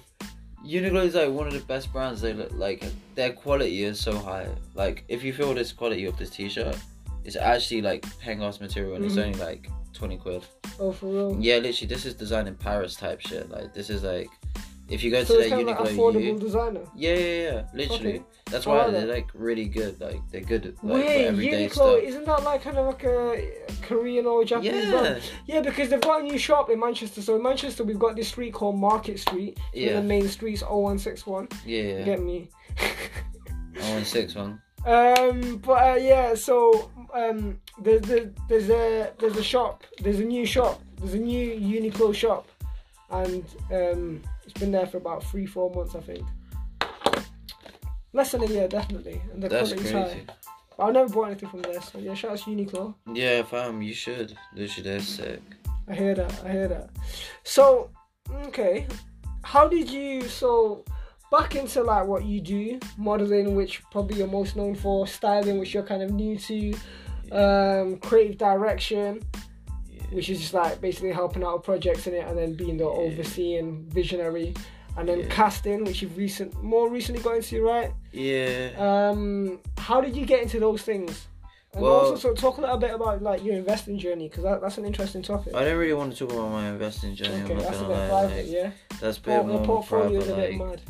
Uniqlo 0.66 1.04
is 1.04 1.14
like 1.14 1.30
one 1.30 1.46
of 1.46 1.52
the 1.52 1.60
best 1.60 1.92
brands. 1.92 2.20
They 2.20 2.32
look 2.32 2.52
like 2.54 2.84
their 3.14 3.32
quality 3.32 3.84
is 3.84 3.98
so 3.98 4.16
high. 4.16 4.48
Like 4.74 5.04
if 5.08 5.22
you 5.24 5.32
feel 5.32 5.52
this 5.54 5.72
quality 5.72 6.04
of 6.06 6.16
this 6.18 6.30
t-shirt, 6.30 6.76
it's 7.24 7.36
actually 7.36 7.82
like 7.82 8.02
Pangos 8.20 8.60
material 8.60 8.94
and 8.96 9.04
it's 9.04 9.14
Mhm. 9.16 9.24
only 9.26 9.38
like 9.38 9.68
twenty 9.92 10.16
quid. 10.16 10.42
oh 10.80 10.92
for 10.92 11.06
real. 11.06 11.36
Yeah, 11.40 11.56
literally, 11.58 11.86
this 11.88 12.04
is 12.04 12.14
designed 12.14 12.48
in 12.48 12.54
Paris 12.56 12.94
type 12.96 13.20
shit. 13.20 13.50
Like 13.50 13.72
this 13.74 13.90
is 13.90 14.02
like 14.02 14.28
if 14.88 15.02
you 15.02 15.10
go 15.10 15.24
So 15.24 15.40
to 15.40 15.48
kind 15.48 15.62
of 15.62 15.66
like 15.68 15.78
Uniqlo, 15.78 15.96
affordable 15.96 16.24
you, 16.24 16.38
designer. 16.38 16.80
yeah, 16.94 17.14
yeah, 17.14 17.42
yeah, 17.52 17.66
literally. 17.72 18.14
Okay. 18.16 18.22
That's 18.50 18.66
why 18.66 18.82
like 18.82 18.90
they're 18.92 19.06
that. 19.06 19.12
like 19.14 19.28
really 19.32 19.64
good. 19.66 19.98
Like 20.00 20.20
they're 20.30 20.42
good 20.42 20.76
like 20.82 20.94
Wait, 21.04 21.24
everyday 21.26 21.66
Uniqlo 21.68 21.72
stuff. 21.72 21.98
isn't 22.02 22.24
that 22.26 22.42
like 22.42 22.62
kind 22.62 22.76
of 22.76 22.86
like 22.86 23.02
a 23.04 23.50
Korean 23.80 24.26
or 24.26 24.44
Japanese 24.44 24.84
Yeah, 24.84 24.90
brand? 24.90 25.22
Yeah, 25.46 25.60
because 25.62 25.88
they've 25.88 26.00
got 26.00 26.20
a 26.20 26.24
new 26.24 26.36
shop 26.36 26.68
in 26.68 26.78
Manchester. 26.80 27.22
So 27.22 27.36
in 27.36 27.42
Manchester, 27.42 27.84
we've 27.84 27.98
got 27.98 28.16
this 28.16 28.28
street 28.28 28.52
called 28.52 28.78
Market 28.78 29.18
Street. 29.20 29.58
Yeah. 29.72 29.94
The 29.94 30.02
main 30.02 30.28
street's 30.28 30.62
0161. 30.62 31.48
yeah. 31.64 31.80
Yeah. 31.82 32.02
get 32.04 32.20
me? 32.20 32.50
I 33.82 33.90
want 33.94 34.06
six 34.06 34.34
one. 34.34 34.60
um, 34.84 35.56
but 35.58 35.72
uh, 35.92 35.94
yeah, 35.94 36.34
so 36.34 36.90
um, 37.12 37.60
there's 37.80 38.02
the 38.02 38.32
there's 38.48 38.70
a 38.70 39.12
there's 39.18 39.36
a 39.36 39.42
shop. 39.42 39.84
There's 40.00 40.20
a 40.20 40.24
new 40.24 40.46
shop. 40.46 40.80
There's 40.98 41.14
a 41.14 41.18
new 41.18 41.58
Uniqlo 41.58 42.14
shop, 42.14 42.48
and 43.10 43.44
um, 43.70 44.22
it's 44.44 44.58
been 44.58 44.72
there 44.72 44.86
for 44.86 44.98
about 44.98 45.24
three 45.24 45.46
four 45.46 45.70
months, 45.70 45.94
I 45.94 46.00
think. 46.00 46.24
Less 48.12 48.32
than 48.32 48.42
a 48.42 48.46
year, 48.46 48.68
definitely, 48.68 49.22
and 49.32 49.42
the 49.42 49.48
That's 49.48 49.70
quality's 49.70 49.92
crazy. 49.92 50.18
high. 50.26 50.34
But 50.76 50.84
I've 50.84 50.94
never 50.94 51.08
bought 51.08 51.26
anything 51.26 51.48
from 51.48 51.62
there, 51.62 51.80
so 51.80 51.98
yeah, 51.98 52.14
shout 52.14 52.32
out 52.32 52.38
to 52.38 52.50
Uniqlo. 52.50 52.94
Yeah, 53.12 53.42
fam, 53.42 53.82
you 53.82 53.94
should. 53.94 54.36
Literally, 54.54 54.90
they're 54.90 55.00
sick. 55.00 55.40
I 55.88 55.94
hear 55.94 56.14
that. 56.14 56.44
I 56.44 56.52
hear 56.52 56.68
that. 56.68 56.90
So, 57.42 57.90
okay, 58.46 58.86
how 59.42 59.66
did 59.68 59.90
you 59.90 60.22
so 60.22 60.84
back 61.30 61.56
into 61.56 61.82
like 61.82 62.06
what 62.06 62.24
you 62.24 62.40
do, 62.40 62.78
modeling, 62.98 63.56
which 63.56 63.82
probably 63.90 64.18
you're 64.18 64.28
most 64.28 64.54
known 64.54 64.74
for, 64.74 65.06
styling, 65.06 65.58
which 65.58 65.72
you're 65.74 65.82
kind 65.82 66.02
of 66.02 66.10
new 66.12 66.38
to, 66.38 66.74
um, 67.32 67.96
creative 67.98 68.38
direction, 68.38 69.20
Yeah. 69.88 70.02
which 70.12 70.28
is 70.28 70.40
just 70.40 70.54
like 70.54 70.80
basically 70.80 71.12
helping 71.12 71.42
out 71.44 71.64
projects 71.64 72.06
in 72.06 72.14
it, 72.14 72.26
and 72.28 72.36
then 72.38 72.54
being 72.54 72.76
the 72.76 72.84
Yeah. 72.84 72.90
overseeing 72.90 73.84
visionary, 73.88 74.54
and 74.96 75.08
then 75.08 75.20
Yeah. 75.20 75.26
casting, 75.30 75.84
which 75.84 76.02
you've 76.02 76.16
recent 76.16 76.62
more 76.62 76.90
recently 76.90 77.22
got 77.22 77.36
into, 77.36 77.62
right? 77.62 77.90
Yeah. 78.12 78.70
Um, 78.78 79.58
how 79.78 80.00
did 80.00 80.14
you 80.16 80.26
get 80.26 80.42
into 80.42 80.60
those 80.60 80.82
things? 80.82 81.28
And 81.74 81.82
Well- 81.82 82.00
also, 82.10 82.16
so 82.16 82.34
talk 82.34 82.58
a 82.58 82.60
little 82.60 82.76
bit 82.76 82.92
about 82.92 83.22
like 83.22 83.42
your 83.42 83.54
investing 83.54 83.96
journey, 83.98 84.28
because 84.28 84.44
that, 84.44 84.60
that's 84.60 84.76
an 84.76 84.84
interesting 84.84 85.22
topic. 85.22 85.54
I 85.54 85.64
don't 85.64 85.78
really 85.78 85.94
want 85.94 86.12
to 86.12 86.18
talk 86.18 86.34
about 86.36 86.50
my 86.50 86.68
investing 86.68 87.14
journey. 87.14 87.42
Okay, 87.44 87.52
I'm 87.52 87.56
not 87.56 87.64
that's 87.64 87.78
a 87.80 87.84
bit 87.84 87.88
lie. 87.88 88.08
private, 88.08 88.36
like, 88.36 88.46
yeah. 88.50 88.70
That's 89.00 89.16
a 89.16 89.20
bit 89.22 89.36
the 89.38 89.52
more 89.54 89.64
portfolio 89.64 90.20
private. 90.20 90.22
is 90.22 90.28
a 90.28 90.36
bit 90.36 90.56
mad. 90.58 90.80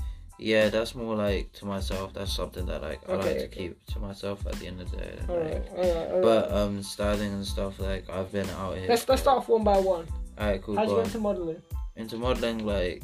Yeah, 0.43 0.69
that's 0.69 0.95
more 0.95 1.15
like 1.15 1.53
to 1.55 1.65
myself. 1.67 2.13
That's 2.15 2.35
something 2.35 2.67
that 2.67 2.83
like 2.83 3.01
I 3.09 3.13
Okay, 3.13 3.27
like 3.29 3.39
to 3.39 3.45
okay. 3.45 3.57
keep 3.69 3.87
to 3.87 3.99
myself 4.01 4.47
at 4.47 4.55
the 4.55 4.67
end 4.67 4.81
of 4.81 4.91
the 4.91 4.97
day. 4.97 5.15
Like, 5.21 5.29
right, 5.29 5.69
all 5.71 5.77
right, 5.77 5.97
all 5.97 6.13
right. 6.13 6.23
But 6.23 6.53
um, 6.53 6.83
styling 6.83 7.33
and 7.33 7.47
stuff 7.47 7.79
like 7.79 8.09
I've 8.11 8.31
been 8.33 8.49
out 8.51 8.77
here. 8.77 8.89
let's 8.89 9.09
let's 9.09 9.23
start 9.23 9.39
off 9.39 9.49
one 9.49 9.65
by 9.65 9.79
one. 9.79 10.07
Alright, 10.39 10.63
cool. 10.63 10.77
How'd 10.77 10.89
you 10.89 10.95
go 10.95 10.97
get 10.99 11.07
into 11.07 11.19
modeling? 11.19 11.63
into 11.97 12.17
modeling 12.17 12.67
like 12.67 13.03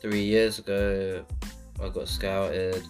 three 0.00 0.22
years 0.22 0.58
ago. 0.58 1.24
I 1.82 1.88
got 1.90 2.08
scouted, 2.08 2.82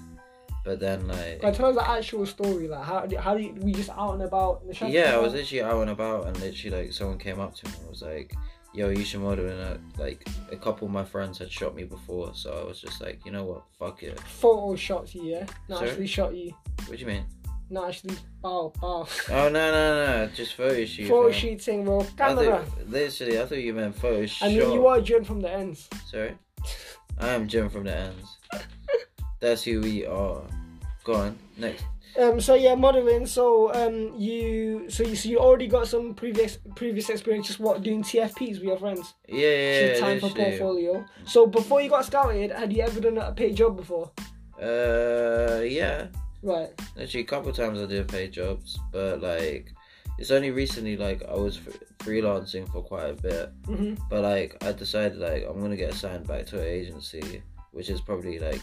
but 0.65 0.79
then 0.81 1.07
like 1.09 1.43
Like, 1.43 1.55
tell 1.55 1.67
us 1.67 1.75
the 1.75 1.89
actual 1.89 2.25
story. 2.27 2.69
Like, 2.69 2.85
how 2.85 3.07
how 3.19 3.37
you, 3.37 3.55
we 3.61 3.73
just 3.73 3.91
out 3.91 4.13
and 4.15 4.23
about 4.23 4.63
in 4.63 4.69
the 4.69 4.89
yeah, 4.89 5.15
I 5.15 5.19
was 5.19 5.33
literally 5.33 5.63
out 5.63 5.81
and 5.83 5.91
about, 5.91 6.27
and 6.27 6.39
literally 6.41 6.85
like 6.85 6.93
someone 6.93 7.19
came 7.19 7.41
up 7.41 7.55
to 7.57 7.67
me 7.67 7.73
and 7.81 7.89
was 7.89 8.03
like, 8.03 8.35
"Yo, 8.75 8.89
you 8.91 9.05
should 9.05 9.21
model." 9.21 9.49
And 9.49 9.81
like 9.99 10.27
a 10.53 10.57
couple 10.57 10.87
of 10.87 10.93
my 10.93 11.05
friends 11.05 11.39
had 11.39 11.51
shot 11.51 11.75
me 11.75 11.85
before, 11.85 12.33
so 12.35 12.53
I 12.53 12.69
was 12.69 12.81
just 12.81 13.01
like, 13.01 13.25
you 13.25 13.33
know 13.33 13.45
what, 13.45 13.63
fuck 13.79 14.03
it. 14.03 14.19
photo 14.21 14.77
shots 14.77 15.15
you, 15.15 15.25
yeah. 15.25 15.47
Not 15.69 15.79
Sorry? 15.79 15.91
actually 15.91 16.07
shot 16.07 16.35
you. 16.35 16.53
What 16.87 16.99
do 16.99 17.05
you 17.05 17.07
mean? 17.07 17.25
Not 17.71 17.89
actually 17.91 18.17
bow 18.41 18.73
bow. 18.81 19.07
Oh 19.31 19.49
no 19.49 19.51
no 19.51 20.07
no, 20.07 20.31
just 20.35 20.55
photo 20.55 20.85
shoot. 20.87 21.09
photo 21.09 21.31
shooting, 21.31 21.85
bro. 21.85 22.01
I 22.01 22.05
Camera. 22.17 22.65
thought, 22.65 22.89
literally, 22.89 23.41
I 23.41 23.45
thought 23.45 23.59
you 23.59 23.75
meant 23.75 23.95
photo 23.95 24.27
I 24.41 24.49
mean, 24.49 24.73
you 24.73 24.87
are 24.87 25.01
June 25.01 25.25
from 25.25 25.41
the 25.41 25.53
ends. 25.53 25.89
Sorry, 26.07 26.35
I 27.19 27.29
am 27.29 27.47
Jim 27.47 27.69
from 27.69 27.85
the 27.85 27.95
ends. 27.95 28.39
That's 29.41 29.63
who 29.63 29.81
we 29.81 30.07
are. 30.07 30.43
Go 31.05 31.15
on, 31.15 31.39
next. 31.59 31.85
Um, 32.17 32.41
so 32.41 32.55
yeah, 32.55 32.75
modeling. 32.75 33.27
So 33.27 33.73
um, 33.75 34.15
you, 34.19 34.89
so 34.89 35.03
you, 35.03 35.15
so 35.15 35.29
you 35.29 35.39
already 35.39 35.67
got 35.69 35.87
some 35.89 36.15
previous 36.15 36.59
previous 36.75 37.09
experience. 37.11 37.47
Just 37.47 37.61
what 37.61 37.83
doing 37.83 38.03
TFPs 38.03 38.55
with 38.55 38.63
your 38.63 38.79
friends. 38.79 39.15
Yeah, 39.29 39.49
yeah, 39.49 39.87
yeah. 39.87 40.01
time 40.01 40.21
for 40.21 40.31
portfolio. 40.31 41.05
So 41.27 41.47
before 41.47 41.81
you 41.81 41.91
got 41.91 42.05
scouted, 42.05 42.51
had 42.51 42.73
you 42.73 42.83
ever 42.83 43.01
done 43.01 43.19
a 43.19 43.33
paid 43.33 43.57
job 43.57 43.77
before? 43.77 44.11
Uh, 44.61 45.61
yeah. 45.63 46.09
Right. 46.43 46.71
Actually, 47.01 47.21
a 47.21 47.25
couple 47.25 47.53
times 47.53 47.81
I 47.81 47.87
did 47.87 48.09
paid 48.09 48.33
jobs, 48.33 48.79
but 48.93 49.21
like, 49.21 49.73
it's 50.19 50.31
only 50.31 50.51
recently 50.51 50.97
like 50.97 51.23
I 51.29 51.35
was 51.35 51.59
f- 51.59 51.79
freelancing 51.99 52.71
for 52.73 52.83
quite 52.83 53.11
a 53.11 53.15
bit. 53.15 53.51
hmm 53.67 53.95
But 54.11 54.23
like, 54.23 54.57
I 54.65 54.73
decided 54.73 55.19
like 55.19 55.45
I'm 55.49 55.61
gonna 55.61 55.77
get 55.77 55.95
signed 55.95 56.27
back 56.27 56.47
to 56.47 56.61
an 56.61 56.67
agency, 56.67 57.43
which 57.73 57.91
is 57.91 58.01
probably 58.01 58.39
like, 58.39 58.63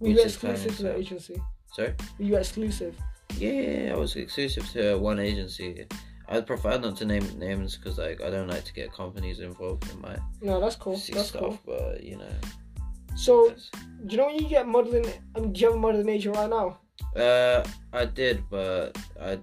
Were 0.00 0.08
you 0.08 0.22
exclusive 0.22 0.76
to 0.76 0.82
the 0.84 0.96
agency? 0.96 1.40
Sorry. 1.74 1.94
Were 2.18 2.24
you 2.24 2.36
exclusive? 2.36 2.96
Yeah, 3.38 3.92
I 3.94 3.96
was 3.98 4.14
exclusive 4.16 4.68
to 4.72 4.96
one 4.96 5.18
agency. 5.18 5.86
I'd 6.28 6.46
prefer 6.46 6.78
not 6.78 6.96
to 6.98 7.04
name 7.04 7.26
names 7.38 7.76
because 7.76 7.98
like 7.98 8.22
I 8.22 8.30
don't 8.30 8.48
like 8.48 8.64
to 8.64 8.72
get 8.72 8.92
companies 8.92 9.40
involved 9.40 9.90
in 9.92 10.00
my 10.00 10.16
No, 10.40 10.60
that's 10.60 10.76
cool. 10.76 10.94
That's 10.96 11.28
stuff. 11.28 11.40
cool. 11.42 11.58
But 11.66 12.02
you 12.02 12.16
know, 12.16 12.32
So, 13.16 13.50
do 14.06 14.10
you 14.12 14.16
know 14.16 14.26
when 14.26 14.36
you 14.38 14.48
get 14.48 14.66
modeling? 14.66 15.06
Um, 15.34 15.52
do 15.52 15.60
you 15.60 15.66
have 15.66 15.76
a 15.76 15.78
modeling 15.78 16.08
agent 16.08 16.36
right 16.36 16.48
now? 16.48 16.78
uh, 17.16 17.64
I 17.92 18.04
did, 18.06 18.42
but 18.50 18.96
I, 19.20 19.38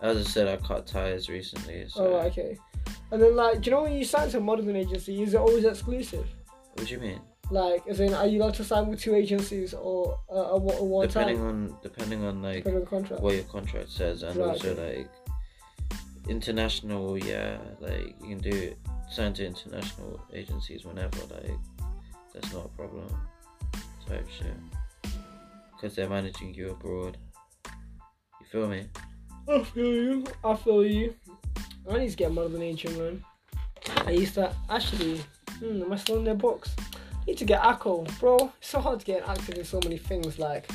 as 0.00 0.16
I 0.16 0.22
said, 0.22 0.48
I 0.48 0.56
cut 0.56 0.86
ties 0.86 1.28
recently. 1.28 1.86
So 1.88 2.06
Oh, 2.06 2.16
okay. 2.28 2.56
And 3.10 3.22
then, 3.22 3.36
like, 3.36 3.60
do 3.60 3.70
you 3.70 3.76
know 3.76 3.82
when 3.82 3.92
you 3.92 4.04
sign 4.04 4.28
to 4.30 4.38
a 4.38 4.40
modeling 4.40 4.76
agency, 4.76 5.22
is 5.22 5.34
it 5.34 5.38
always 5.38 5.64
exclusive? 5.64 6.26
what 6.74 6.86
do 6.88 6.92
you 6.94 7.00
mean? 7.00 7.20
Like, 7.50 7.86
as 7.86 8.00
in, 8.00 8.14
are 8.14 8.26
you 8.26 8.40
allowed 8.42 8.54
to 8.54 8.64
sign 8.64 8.86
with 8.88 9.00
two 9.00 9.14
agencies 9.14 9.74
or 9.74 10.18
uh, 10.32 10.56
at 10.56 10.60
one, 10.62 11.06
depending 11.06 11.36
time? 11.38 11.46
on 11.46 11.76
depending 11.82 12.24
on 12.24 12.42
like 12.42 12.64
Depending 12.64 12.82
on 12.82 12.86
contract. 12.88 13.22
what 13.22 13.34
your 13.34 13.44
contract 13.44 13.90
says 13.90 14.22
and 14.22 14.36
Right, 14.36 14.48
also 14.48 14.74
like 14.74 15.10
international 16.28 17.18
yeah 17.18 17.58
like 17.80 18.14
you 18.22 18.28
can 18.28 18.38
do 18.38 18.74
sign 19.10 19.34
to 19.34 19.44
international 19.46 20.20
agencies 20.32 20.84
whenever 20.86 21.18
like 21.34 21.58
that's 22.32 22.50
not 22.54 22.64
a 22.64 22.68
problem 22.68 23.04
type 24.08 24.26
shit 24.30 24.56
because 25.74 25.94
they're 25.94 26.08
managing 26.08 26.54
you 26.54 26.70
abroad 26.70 27.18
you 28.40 28.46
feel 28.50 28.68
me 28.68 28.86
I 29.46 29.62
feel 29.62 29.84
you. 29.92 30.24
I 30.42 30.54
feel 30.56 30.86
you. 30.86 31.14
I 31.90 31.98
need 31.98 32.08
to 32.10 32.16
get 32.16 32.30
a 32.30 32.32
modeling 32.32 32.62
agent, 32.62 32.96
man. 32.98 33.22
I 34.06 34.12
used 34.12 34.32
to 34.36 34.50
actually. 34.70 35.20
Hmm, 35.58 35.82
am 35.82 35.92
I 35.92 35.96
still 35.96 36.16
in 36.16 36.24
their 36.24 36.34
books? 36.34 36.74
Need 37.26 37.38
to 37.38 37.44
get 37.44 37.64
ACO, 37.64 38.04
bro. 38.20 38.52
It's 38.58 38.68
so 38.70 38.80
hard 38.80 39.00
to 39.00 39.06
get 39.06 39.26
active 39.28 39.56
in 39.58 39.64
so 39.64 39.80
many 39.82 39.96
things. 39.98 40.38
Like, 40.38 40.70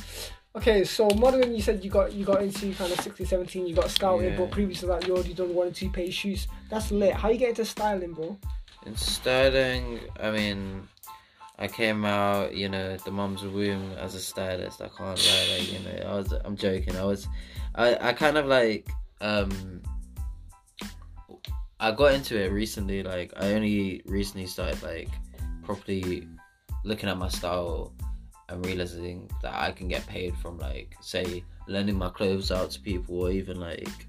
okay, 0.55 0.83
so 0.83 1.07
modeling. 1.09 1.53
You 1.53 1.61
said 1.61 1.83
you 1.83 1.89
got 1.91 2.11
you 2.13 2.25
got 2.25 2.41
into 2.41 2.73
kind 2.73 2.91
of 2.91 2.99
16, 2.99 3.25
17. 3.27 3.67
You 3.67 3.75
got 3.75 3.89
scouted, 3.91 4.31
Yeah. 4.33 4.37
but 4.37 4.51
previous 4.51 4.79
to 4.81 4.87
that, 4.87 5.05
you 5.07 5.13
already 5.13 5.33
done 5.33 5.53
one 5.53 5.67
and 5.67 5.75
two 5.75 5.89
pay 5.89 6.09
shoots. 6.09 6.47
That's 6.69 6.91
lit. 6.91 7.13
How 7.13 7.29
you 7.29 7.37
get 7.37 7.49
into 7.49 7.65
styling, 7.65 8.13
bro? 8.13 8.37
in 8.85 8.95
styling 8.95 9.99
i 10.21 10.31
mean 10.31 10.87
I 11.61 11.67
came 11.67 12.05
out, 12.05 12.55
you 12.55 12.69
know, 12.69 12.95
the 12.95 13.11
mum's 13.11 13.43
womb 13.43 13.91
as 13.99 14.15
a 14.15 14.19
stylist. 14.21 14.81
I 14.81 14.87
can't 14.87 15.19
lie, 15.19 15.57
like 15.57 15.73
you 15.73 15.79
know, 15.79 16.09
I 16.09 16.13
was. 16.15 16.31
I'm 16.31 16.55
joking. 16.55 16.95
I 16.95 17.03
was, 17.03 17.27
I, 17.75 17.97
I 17.99 18.13
kind 18.13 18.37
of 18.37 18.45
like, 18.45 18.87
um, 19.19 19.81
I 21.81 21.91
got 21.91 22.13
into 22.13 22.41
it 22.41 22.53
recently. 22.53 23.03
Like 23.03 23.33
I 23.35 23.53
only 23.55 24.01
recently 24.05 24.45
started 24.47 24.81
like 24.83 25.09
properly 25.63 26.27
looking 26.83 27.09
at 27.09 27.17
my 27.17 27.29
style 27.29 27.93
and 28.49 28.65
realizing 28.65 29.29
that 29.41 29.53
I 29.53 29.71
can 29.71 29.87
get 29.87 30.05
paid 30.07 30.35
from 30.37 30.57
like 30.57 30.95
say 31.01 31.43
lending 31.67 31.97
my 31.97 32.09
clothes 32.09 32.51
out 32.51 32.71
to 32.71 32.79
people 32.81 33.21
or 33.21 33.31
even 33.31 33.59
like 33.59 34.07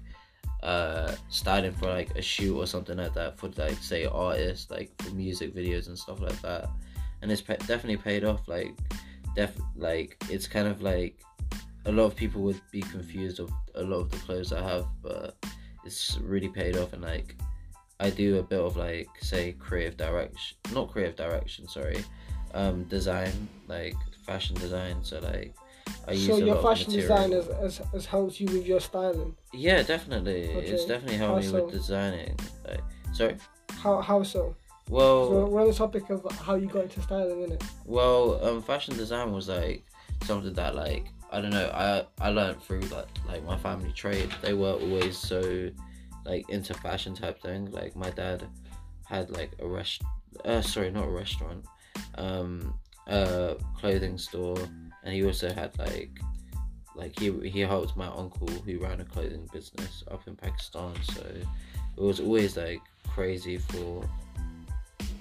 uh 0.63 1.15
styling 1.29 1.73
for 1.73 1.87
like 1.87 2.15
a 2.17 2.21
shoot 2.21 2.55
or 2.55 2.67
something 2.67 2.97
like 2.97 3.13
that 3.13 3.37
for 3.37 3.49
like 3.57 3.77
say 3.77 4.05
artists 4.05 4.69
like 4.69 4.91
for 5.01 5.11
music 5.11 5.55
videos 5.55 5.87
and 5.87 5.97
stuff 5.97 6.19
like 6.19 6.39
that. 6.41 6.69
And 7.21 7.31
it's 7.31 7.41
pa- 7.41 7.55
definitely 7.55 7.97
paid 7.97 8.23
off 8.23 8.47
like 8.47 8.75
def 9.35 9.55
like 9.75 10.17
it's 10.29 10.47
kind 10.47 10.67
of 10.67 10.81
like 10.81 11.23
a 11.85 11.91
lot 11.91 12.03
of 12.03 12.15
people 12.15 12.41
would 12.41 12.59
be 12.71 12.81
confused 12.81 13.39
of 13.39 13.51
a 13.75 13.81
lot 13.81 13.97
of 13.97 14.11
the 14.11 14.17
clothes 14.17 14.53
I 14.53 14.61
have 14.61 14.85
but 15.01 15.35
it's 15.85 16.17
really 16.21 16.49
paid 16.49 16.77
off 16.77 16.93
and 16.93 17.01
like 17.01 17.35
I 17.99 18.09
do 18.09 18.39
a 18.39 18.43
bit 18.43 18.59
of 18.59 18.77
like 18.77 19.09
say 19.19 19.53
creative 19.53 19.97
direction 19.97 20.57
not 20.73 20.91
creative 20.91 21.15
direction 21.15 21.67
sorry 21.67 22.03
um 22.53 22.83
design 22.85 23.31
like 23.67 23.95
fashion 24.25 24.55
design 24.55 25.03
so 25.03 25.19
like 25.19 25.53
I 26.07 26.13
use 26.13 26.25
so 26.25 26.35
a 26.35 26.39
your 26.39 26.47
lot 26.55 26.57
of 26.57 26.63
fashion 26.63 26.93
design 26.93 27.31
has, 27.31 27.47
has, 27.47 27.77
has 27.93 28.05
helped 28.05 28.39
you 28.39 28.47
with 28.47 28.65
your 28.65 28.79
styling. 28.79 29.35
Yeah, 29.53 29.81
definitely. 29.83 30.43
It's 30.43 30.85
definitely 30.85 31.17
helped 31.17 31.33
How 31.33 31.39
me 31.39 31.47
so? 31.47 31.65
with 31.65 31.71
designing. 31.73 32.37
Like, 32.67 32.81
sorry. 33.13 33.37
How 33.71 34.01
how 34.01 34.23
so? 34.23 34.55
Well, 34.89 35.27
So 35.27 35.45
we're 35.47 35.61
on 35.61 35.67
the 35.67 35.73
topic 35.73 36.09
of 36.09 36.25
how 36.39 36.55
you 36.55 36.67
got 36.67 36.83
into 36.85 37.01
styling, 37.01 37.37
innit? 37.49 37.63
well, 37.85 38.43
um, 38.45 38.61
fashion 38.61 38.95
design 38.95 39.31
was 39.31 39.47
like 39.47 39.83
something 40.23 40.53
that 40.53 40.75
like 40.75 41.07
I 41.31 41.41
don't 41.41 41.51
know. 41.51 41.69
I 41.73 42.05
I 42.19 42.29
learned 42.29 42.61
through 42.61 42.81
like 42.81 43.07
like 43.27 43.43
my 43.45 43.57
family 43.57 43.91
trade. 43.91 44.29
They 44.41 44.53
were 44.53 44.73
always 44.73 45.17
so 45.17 45.69
like 46.25 46.49
into 46.49 46.73
fashion 46.75 47.13
type 47.15 47.41
thing. 47.41 47.71
Like 47.71 47.95
my 47.95 48.09
dad 48.11 48.47
had 49.05 49.29
like 49.29 49.51
a 49.59 49.67
rest. 49.67 50.01
Uh, 50.45 50.61
sorry, 50.61 50.91
not 50.91 51.05
a 51.05 51.11
restaurant. 51.11 51.65
Um, 52.15 52.73
a 53.07 53.57
clothing 53.77 54.17
store, 54.17 54.57
and 55.03 55.13
he 55.13 55.25
also 55.25 55.51
had 55.53 55.77
like 55.77 56.11
like 56.95 57.17
he 57.19 57.31
he 57.49 57.61
helped 57.61 57.95
my 57.95 58.07
uncle 58.07 58.47
who 58.47 58.79
ran 58.79 59.01
a 59.01 59.05
clothing 59.05 59.47
business 59.51 60.03
up 60.11 60.27
in 60.27 60.35
Pakistan. 60.35 60.93
So 61.03 61.25
it 61.97 62.01
was 62.01 62.19
always 62.19 62.57
like 62.57 62.81
crazy 63.07 63.57
for 63.57 64.07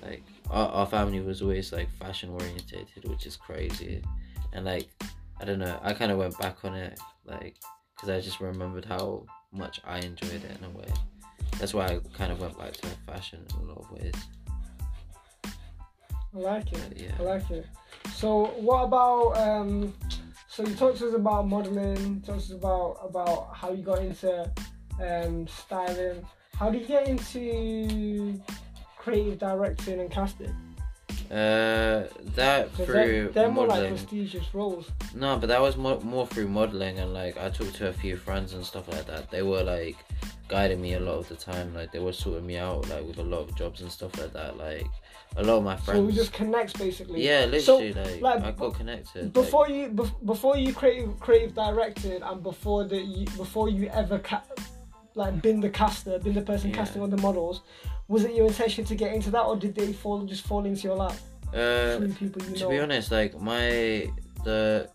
like 0.03 0.23
our, 0.51 0.87
family 0.87 1.21
was 1.21 1.43
always 1.43 1.73
like 1.73 1.91
fashion 1.99 2.31
orientated, 2.31 3.05
which 3.09 3.27
is 3.27 3.37
crazy. 3.37 4.03
And 4.53 4.65
like 4.65 4.89
I 5.41 5.45
don't 5.45 5.59
know, 5.59 5.79
I 5.83 5.93
kind 5.95 6.11
of 6.13 6.19
went 6.19 6.39
back 6.39 6.65
on 6.65 6.75
it 6.75 6.99
like 7.25 7.57
because 7.95 8.09
I 8.09 8.21
just 8.21 8.41
remembered 8.41 8.85
how 8.85 9.27
much 9.53 9.81
I 9.85 9.99
enjoyed 9.99 10.45
it 10.45 10.59
in 10.59 10.65
a 10.65 10.71
way. 10.71 10.89
That's 11.59 11.75
why 11.75 11.87
I 11.87 12.01
kind 12.15 12.33
of 12.33 12.41
went 12.41 12.59
back 12.59 12.73
to 12.73 12.87
fashion 13.07 13.45
in 13.51 13.69
a 13.69 13.69
lot 13.69 13.79
of 13.79 13.91
ways. 13.91 14.15
I 16.35 16.39
like 16.39 16.73
it. 16.73 16.93
Yeah. 16.97 17.13
I 17.19 17.23
like 17.23 17.51
it. 17.51 17.67
So 18.15 18.47
what 18.59 18.85
about 18.85 19.37
um 19.37 19.95
so 20.49 20.65
you 20.65 20.75
talked 20.75 20.99
to 20.99 21.09
us 21.09 21.15
about 21.15 21.49
modeling, 21.49 22.21
talked 22.23 22.41
to 22.41 22.45
us 22.45 22.51
about 22.51 22.99
about 23.03 23.55
how 23.55 23.73
you 23.73 23.83
got 23.83 24.01
into 24.01 24.51
um 25.03 25.47
styling. 25.49 26.25
How 26.55 26.71
did 26.71 26.83
you 26.83 26.89
get 26.89 27.09
into 27.09 28.41
creative 28.99 29.39
directing 29.39 30.01
and 30.01 30.11
casting? 30.11 30.55
Uh, 31.31 32.09
that 32.35 32.73
through 32.73 32.87
they're, 32.87 33.29
they're 33.29 33.51
more 33.51 33.69
like 33.69 33.89
prestigious 33.89 34.53
roles. 34.53 34.91
No, 35.15 35.39
but 35.39 35.47
that 35.47 35.61
was 35.61 35.77
more 35.77 36.01
more 36.01 36.27
through 36.27 36.49
modeling 36.49 36.99
and 36.99 37.15
like 37.15 37.39
I 37.39 37.51
talked 37.51 37.77
to 37.77 37.89
a 37.89 37.93
few 37.93 38.17
friends 38.17 38.53
and 38.53 38.65
stuff 38.65 38.89
like 38.89 39.07
that. 39.07 39.31
They 39.31 39.43
were 39.43 39.63
like 39.63 39.97
guiding 40.49 40.83
me 40.83 40.95
a 40.95 41.01
lot 41.01 41.19
of 41.19 41.29
the 41.29 41.37
time. 41.37 41.73
Like 41.73 41.93
they 41.93 42.01
were 42.01 42.13
sorting 42.13 42.47
me 42.47 42.57
out 42.57 42.89
like 42.89 43.07
with 43.07 43.19
a 43.19 43.23
lot 43.23 43.49
of 43.49 43.57
jobs 43.57 43.81
and 43.81 43.93
stuff 43.93 44.19
like 44.19 44.33
that. 44.33 44.57
Like 44.57 44.89
a 45.37 45.43
lot 45.43 45.59
of 45.59 45.65
my 45.65 45.77
friends. 45.77 45.99
So 46.01 46.05
we 46.05 46.13
just 46.13 46.33
connects 46.33 46.73
basically. 46.73 47.25
yeah, 47.25 47.43
So, 47.61 47.79
literally. 47.79 48.21
like, 48.21 48.43
like, 48.43 48.45
I 48.45 48.51
got 48.53 48.75
connected. 48.75 49.25
like- 49.25 49.33
Before 49.33 49.69
you 49.69 49.89
bef- 49.89 50.25
before 50.27 50.57
you 50.57 50.73
creative 50.75 51.19
creative 51.21 51.55
directed 51.55 52.23
and 52.23 52.43
before 52.43 52.85
the 52.85 53.01
you, 53.01 53.27
before 53.37 53.69
you 53.69 53.89
ever 53.89 54.19
ca- 54.19 54.43
like 55.15 55.41
been 55.43 55.61
the 55.61 55.71
caster, 55.71 56.19
been 56.19 56.35
the 56.35 56.43
person 56.43 56.71
Yeah. 56.71 56.77
casting 56.77 57.03
on 57.03 57.11
the 57.11 57.17
models, 57.19 57.63
was 58.09 58.25
it 58.25 58.35
your 58.35 58.47
intention 58.47 58.85
to 58.87 58.95
get 58.95 59.13
into 59.15 59.31
that 59.31 59.43
or 59.43 59.57
did 59.57 59.75
they 59.75 59.93
fall 59.93 60.25
just 60.25 60.47
fall 60.47 60.65
into 60.65 60.83
your 60.89 60.97
lap 60.97 61.15
uh, 61.55 61.99
people 62.19 62.43
you 62.45 62.55
to 62.57 62.61
know? 62.65 62.69
be 62.71 62.79
honest, 62.81 63.11
like 63.13 63.41
my 63.41 64.09
the 64.45 64.89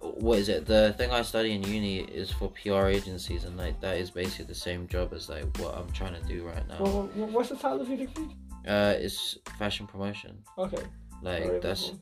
what 0.00 0.38
is 0.38 0.48
it? 0.48 0.66
The 0.66 0.94
thing 0.98 1.10
I 1.10 1.22
study 1.22 1.52
in 1.52 1.62
uni 1.62 1.98
is 2.00 2.30
for 2.30 2.48
PR 2.50 2.86
agencies, 2.88 3.44
and 3.44 3.56
like 3.56 3.80
that 3.80 3.96
is 3.98 4.10
basically 4.10 4.46
the 4.46 4.54
same 4.54 4.88
job 4.88 5.12
as 5.14 5.28
like 5.28 5.44
what 5.58 5.76
I'm 5.76 5.90
trying 5.92 6.14
to 6.20 6.26
do 6.26 6.44
right 6.44 6.66
now. 6.68 6.78
Well, 6.80 7.02
what's 7.30 7.50
the 7.50 7.56
title 7.56 7.80
of 7.82 7.88
your 7.88 7.98
degree? 7.98 8.28
Uh, 8.66 8.94
it's 8.96 9.38
fashion 9.58 9.86
promotion. 9.86 10.38
Okay. 10.58 10.82
Like 11.22 11.60
that's 11.60 11.92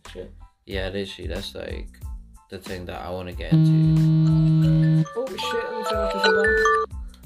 yeah, 0.67 0.88
literally 0.88 1.29
that's 1.29 1.55
like 1.55 1.88
the 2.50 2.59
thing 2.59 2.85
that 2.87 3.00
I 3.02 3.11
want 3.11 3.29
to 3.29 3.35
get 3.35 3.52
into. 3.52 4.00
Oh 5.17 5.26
shit! 5.26 5.64
Let 5.64 5.79
me 5.79 5.85
turn 5.90 6.00
off 6.00 6.12
this 6.12 6.25
alarm. 6.25 6.57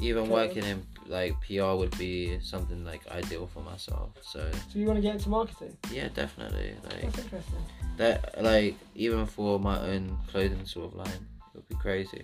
Even 0.01 0.23
Okay. 0.25 0.33
working 0.33 0.65
in 0.65 0.83
like 1.07 1.35
PR 1.47 1.75
would 1.75 1.97
be 1.99 2.39
something 2.41 2.85
like 2.85 3.07
ideal 3.09 3.47
for 3.47 3.61
myself. 3.61 4.11
So 4.23 4.51
So 4.73 4.79
you 4.79 4.87
want 4.87 4.97
to 4.99 5.03
get 5.03 5.15
into 5.15 5.29
marketing? 5.29 5.77
yeah, 5.93 6.09
definitely 6.15 6.75
like 6.85 7.03
That's 7.03 7.19
interesting. 7.19 7.65
that. 7.97 8.43
Like 8.43 8.77
even 8.95 9.27
for 9.27 9.59
my 9.61 9.79
own 9.81 10.17
clothing 10.31 10.65
sort 10.67 10.93
of 10.93 10.95
line, 10.97 11.09
it 11.09 11.55
would 11.57 11.69
be 11.69 11.77
crazy. 11.77 12.23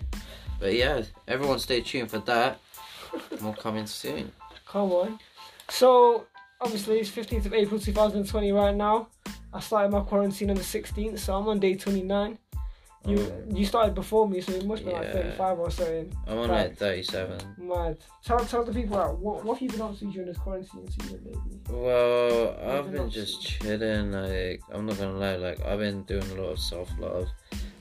But 0.59 0.73
yeah, 0.75 1.01
everyone 1.27 1.59
stay 1.59 1.81
tuned 1.81 2.09
for 2.11 2.19
that. 2.19 2.59
More 3.41 3.53
coming 3.55 3.87
soon. 3.87 4.31
Come 4.65 4.91
on. 4.91 5.19
So 5.69 6.25
obviously 6.61 6.99
it's 6.99 7.09
15th 7.09 7.47
of 7.47 7.53
April 7.53 7.79
2020 7.79 8.51
right 8.51 8.75
now. 8.75 9.07
I 9.53 9.59
started 9.59 9.91
my 9.91 10.01
quarantine 10.01 10.49
on 10.49 10.55
the 10.55 10.61
16th, 10.61 11.19
so 11.19 11.35
I'm 11.35 11.47
on 11.47 11.59
day 11.59 11.75
29. 11.75 12.37
You 13.07 13.17
Um, 13.17 13.55
you 13.55 13.65
started 13.65 13.95
before 13.95 14.29
me, 14.29 14.41
so 14.41 14.51
it 14.51 14.63
must 14.63 14.85
be 14.85 14.91
like 14.91 15.11
35 15.11 15.59
or 15.59 15.71
something. 15.71 16.13
I'm 16.27 16.37
on 16.37 16.49
like 16.49 16.77
37. 16.77 17.55
Mad. 17.57 17.97
Tell 18.23 18.37
tell 18.45 18.63
the 18.63 18.71
people 18.71 18.95
out 18.95 19.17
what 19.17 19.43
what 19.43 19.55
have 19.57 19.61
you 19.63 19.69
been 19.69 19.81
up 19.81 19.97
to 19.97 20.05
during 20.05 20.27
this 20.27 20.37
quarantine 20.37 20.87
season, 20.87 21.19
baby? 21.23 21.59
Well, 21.67 22.55
I've 22.63 22.85
you 22.85 22.91
been 22.91 23.09
just 23.09 23.41
chilling. 23.41 24.11
Like, 24.11 24.61
I'm 24.71 24.85
not 24.85 24.99
gonna 24.99 25.17
lie. 25.17 25.35
Like, 25.35 25.65
I've 25.65 25.79
been 25.79 26.03
doing 26.03 26.29
a 26.29 26.41
lot 26.41 26.51
of 26.51 26.59
self 26.59 26.91
love, 26.99 27.27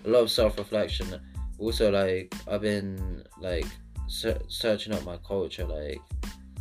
a 0.06 0.08
lot 0.08 0.20
of 0.20 0.30
self 0.30 0.56
reflection. 0.56 1.20
Also, 1.58 1.90
like, 1.90 2.34
I've 2.48 2.62
been 2.62 3.22
like 3.38 3.66
ser- 4.06 4.40
searching 4.48 4.94
up 4.94 5.04
my 5.04 5.18
culture, 5.18 5.66
like 5.66 6.00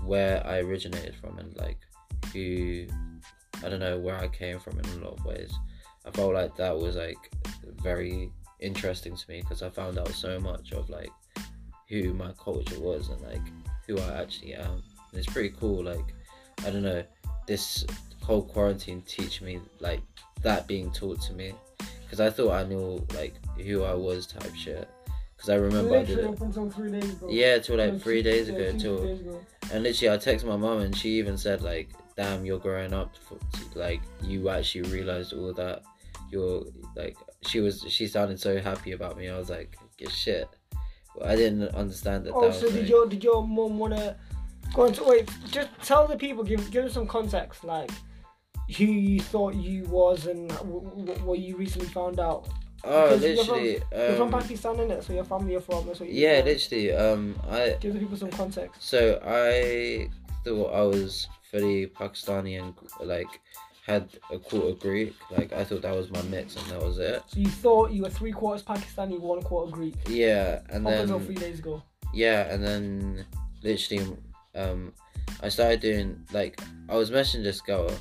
where 0.04 0.46
I 0.46 0.58
originated 0.58 1.16
from, 1.16 1.40
and 1.40 1.56
like 1.56 1.78
who 2.34 2.88
I 3.64 3.70
don't 3.70 3.80
know 3.80 3.98
where 3.98 4.18
I 4.18 4.28
came 4.28 4.60
from 4.60 4.80
in 4.80 4.86
a 4.86 5.06
lot 5.06 5.20
of 5.20 5.26
ways. 5.26 5.54
I 6.06 6.12
felt 6.12 6.34
like 6.34 6.56
that 6.56 6.78
was 6.78 6.96
like 6.96 7.32
very 7.82 8.32
interesting 8.60 9.16
to 9.16 9.30
me 9.30 9.42
because 9.42 9.62
I 9.62 9.70
found 9.70 9.98
out 9.98 10.10
so 10.10 10.40
much 10.40 10.72
of 10.72 10.90
like 10.90 11.12
who 11.88 12.14
my 12.14 12.32
culture 12.34 12.80
was 12.80 13.10
and 13.10 13.22
like 13.22 13.42
who 13.88 13.98
I 14.00 14.22
actually 14.22 14.54
am. 14.54 14.84
And 15.12 15.20
it's 15.20 15.28
pretty 15.28 15.54
cool. 15.60 15.84
Like, 15.84 16.14
I 16.66 16.70
don't 16.70 16.84
know 16.84 17.04
this 17.48 17.86
whole 18.22 18.44
quarantine 18.44 19.02
teach 19.08 19.42
me 19.42 19.60
like 19.80 20.02
that 20.44 20.68
being 20.68 20.92
taught 20.92 21.20
to 21.20 21.34
me 21.34 21.52
because 22.04 22.20
I 22.20 22.30
thought 22.30 22.52
I 22.52 22.64
knew 22.64 23.04
like 23.16 23.34
who 23.58 23.84
I 23.84 23.94
was 23.96 24.28
type 24.28 24.54
shit 24.56 24.88
because 25.36 25.50
I 25.50 25.56
remember 25.56 25.98
I 25.98 26.04
did 26.04 26.20
it 26.20 26.40
until 26.40 26.70
three 26.70 26.92
days 26.92 27.12
ago. 27.12 27.28
yeah 27.30 27.58
till 27.58 27.78
like 27.78 28.00
three 28.00 28.22
days 28.22 28.50
ago 28.50 28.72
till 28.78 29.00
three 29.00 29.08
days 29.08 29.22
ago. 29.22 29.42
and 29.74 29.84
literally 29.84 30.14
I 30.14 30.18
texted 30.18 30.46
my 30.46 30.58
mom 30.58 30.82
and 30.82 30.96
she 30.96 31.18
even 31.18 31.38
said 31.38 31.64
like 31.64 31.90
damn 32.20 32.44
you're 32.46 32.60
growing 32.60 32.94
up 32.94 33.12
like 33.76 34.02
you 34.22 34.50
actually 34.50 34.82
realized 34.98 35.32
all 35.32 35.54
that 35.54 35.82
you're 36.32 36.64
like 36.96 37.16
she 37.48 37.60
was 37.62 37.86
she 37.88 38.08
sounded 38.08 38.38
so 38.40 38.60
happy 38.60 38.92
about 38.92 39.18
me 39.18 39.30
I 39.30 39.38
was 39.38 39.50
like 39.50 39.78
get 39.98 40.12
shit 40.12 40.48
I 41.24 41.36
didn't 41.36 41.70
understand 41.84 42.26
that 42.26 42.34
Oh, 42.34 42.50
that 42.52 42.60
did 42.60 42.76
like- 42.76 42.90
your 42.90 43.06
did 43.08 43.24
your 43.24 43.46
mom 43.48 43.80
wanna 43.80 44.18
go 44.74 44.86
into 44.86 45.04
wait? 45.06 45.30
Just 45.50 45.70
tell 45.84 46.08
the 46.08 46.18
people, 46.18 46.44
give 46.44 46.70
give 46.72 46.84
them 46.84 46.92
some 46.92 47.08
context, 47.08 47.64
like 47.64 47.92
who 48.78 48.86
you 48.86 49.20
thought 49.20 49.56
you 49.56 49.84
was 49.86 50.28
and 50.28 50.50
w- 50.50 50.84
w- 51.04 51.26
what 51.26 51.40
you 51.40 51.56
recently 51.58 51.88
found 51.88 52.20
out. 52.20 52.48
oh 52.84 53.04
because 53.18 53.24
you're 53.24 53.46
from- 53.46 53.56
literally 53.56 53.82
You're 54.08 54.16
from 54.22 54.34
um, 54.34 54.42
Pakistan, 54.42 54.76
innit? 54.76 55.04
So 55.06 55.14
your 55.14 55.24
family 55.34 55.56
are 55.56 55.62
from. 55.62 55.88
What 55.88 56.00
yeah 56.02 56.42
literally 56.46 56.94
um 56.94 57.24
I 57.50 57.78
Give 57.82 57.94
the 57.94 58.00
people 58.00 58.18
some 58.18 58.32
context. 58.32 58.78
So 58.94 59.20
I 59.26 60.08
thought 60.46 60.72
I 60.74 60.82
was 60.84 61.28
fully 61.52 61.88
Pakistani 61.88 62.60
and 62.62 62.74
like 63.02 63.28
had 63.86 64.10
a 64.32 64.38
quarter 64.38 64.76
Greek. 64.76 65.14
Like 65.32 65.52
I 65.54 65.64
thought 65.64 65.82
that 65.82 65.96
was 65.96 66.12
my 66.12 66.22
mix 66.24 66.56
and 66.56 66.66
that 66.68 66.82
was 66.82 67.00
it. 67.00 67.24
So 67.28 67.40
you 67.40 67.48
thought 67.50 67.92
you 67.92 68.04
were 68.04 68.10
three 68.10 68.32
quarters 68.32 68.64
Pakistani, 68.64 69.20
one 69.20 69.42
quarter 69.42 69.72
Greek. 69.72 69.96
Yeah, 70.08 70.62
and 70.70 70.86
Up 70.86 70.94
until 70.94 71.18
then 71.18 71.26
three 71.28 71.36
days 71.36 71.60
ago. 71.60 71.82
yeah, 72.14 72.52
and 72.54 72.64
then 72.64 73.26
literally 73.64 74.16
um 74.56 74.94
I 75.42 75.50
started 75.50 75.80
doing 75.80 76.20
like 76.34 76.60
I 76.88 76.96
was 76.96 77.12
messaging 77.12 77.44
this 77.44 77.62
girl 77.62 77.92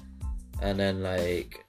and 0.63 0.79
then 0.79 1.03
like 1.03 1.65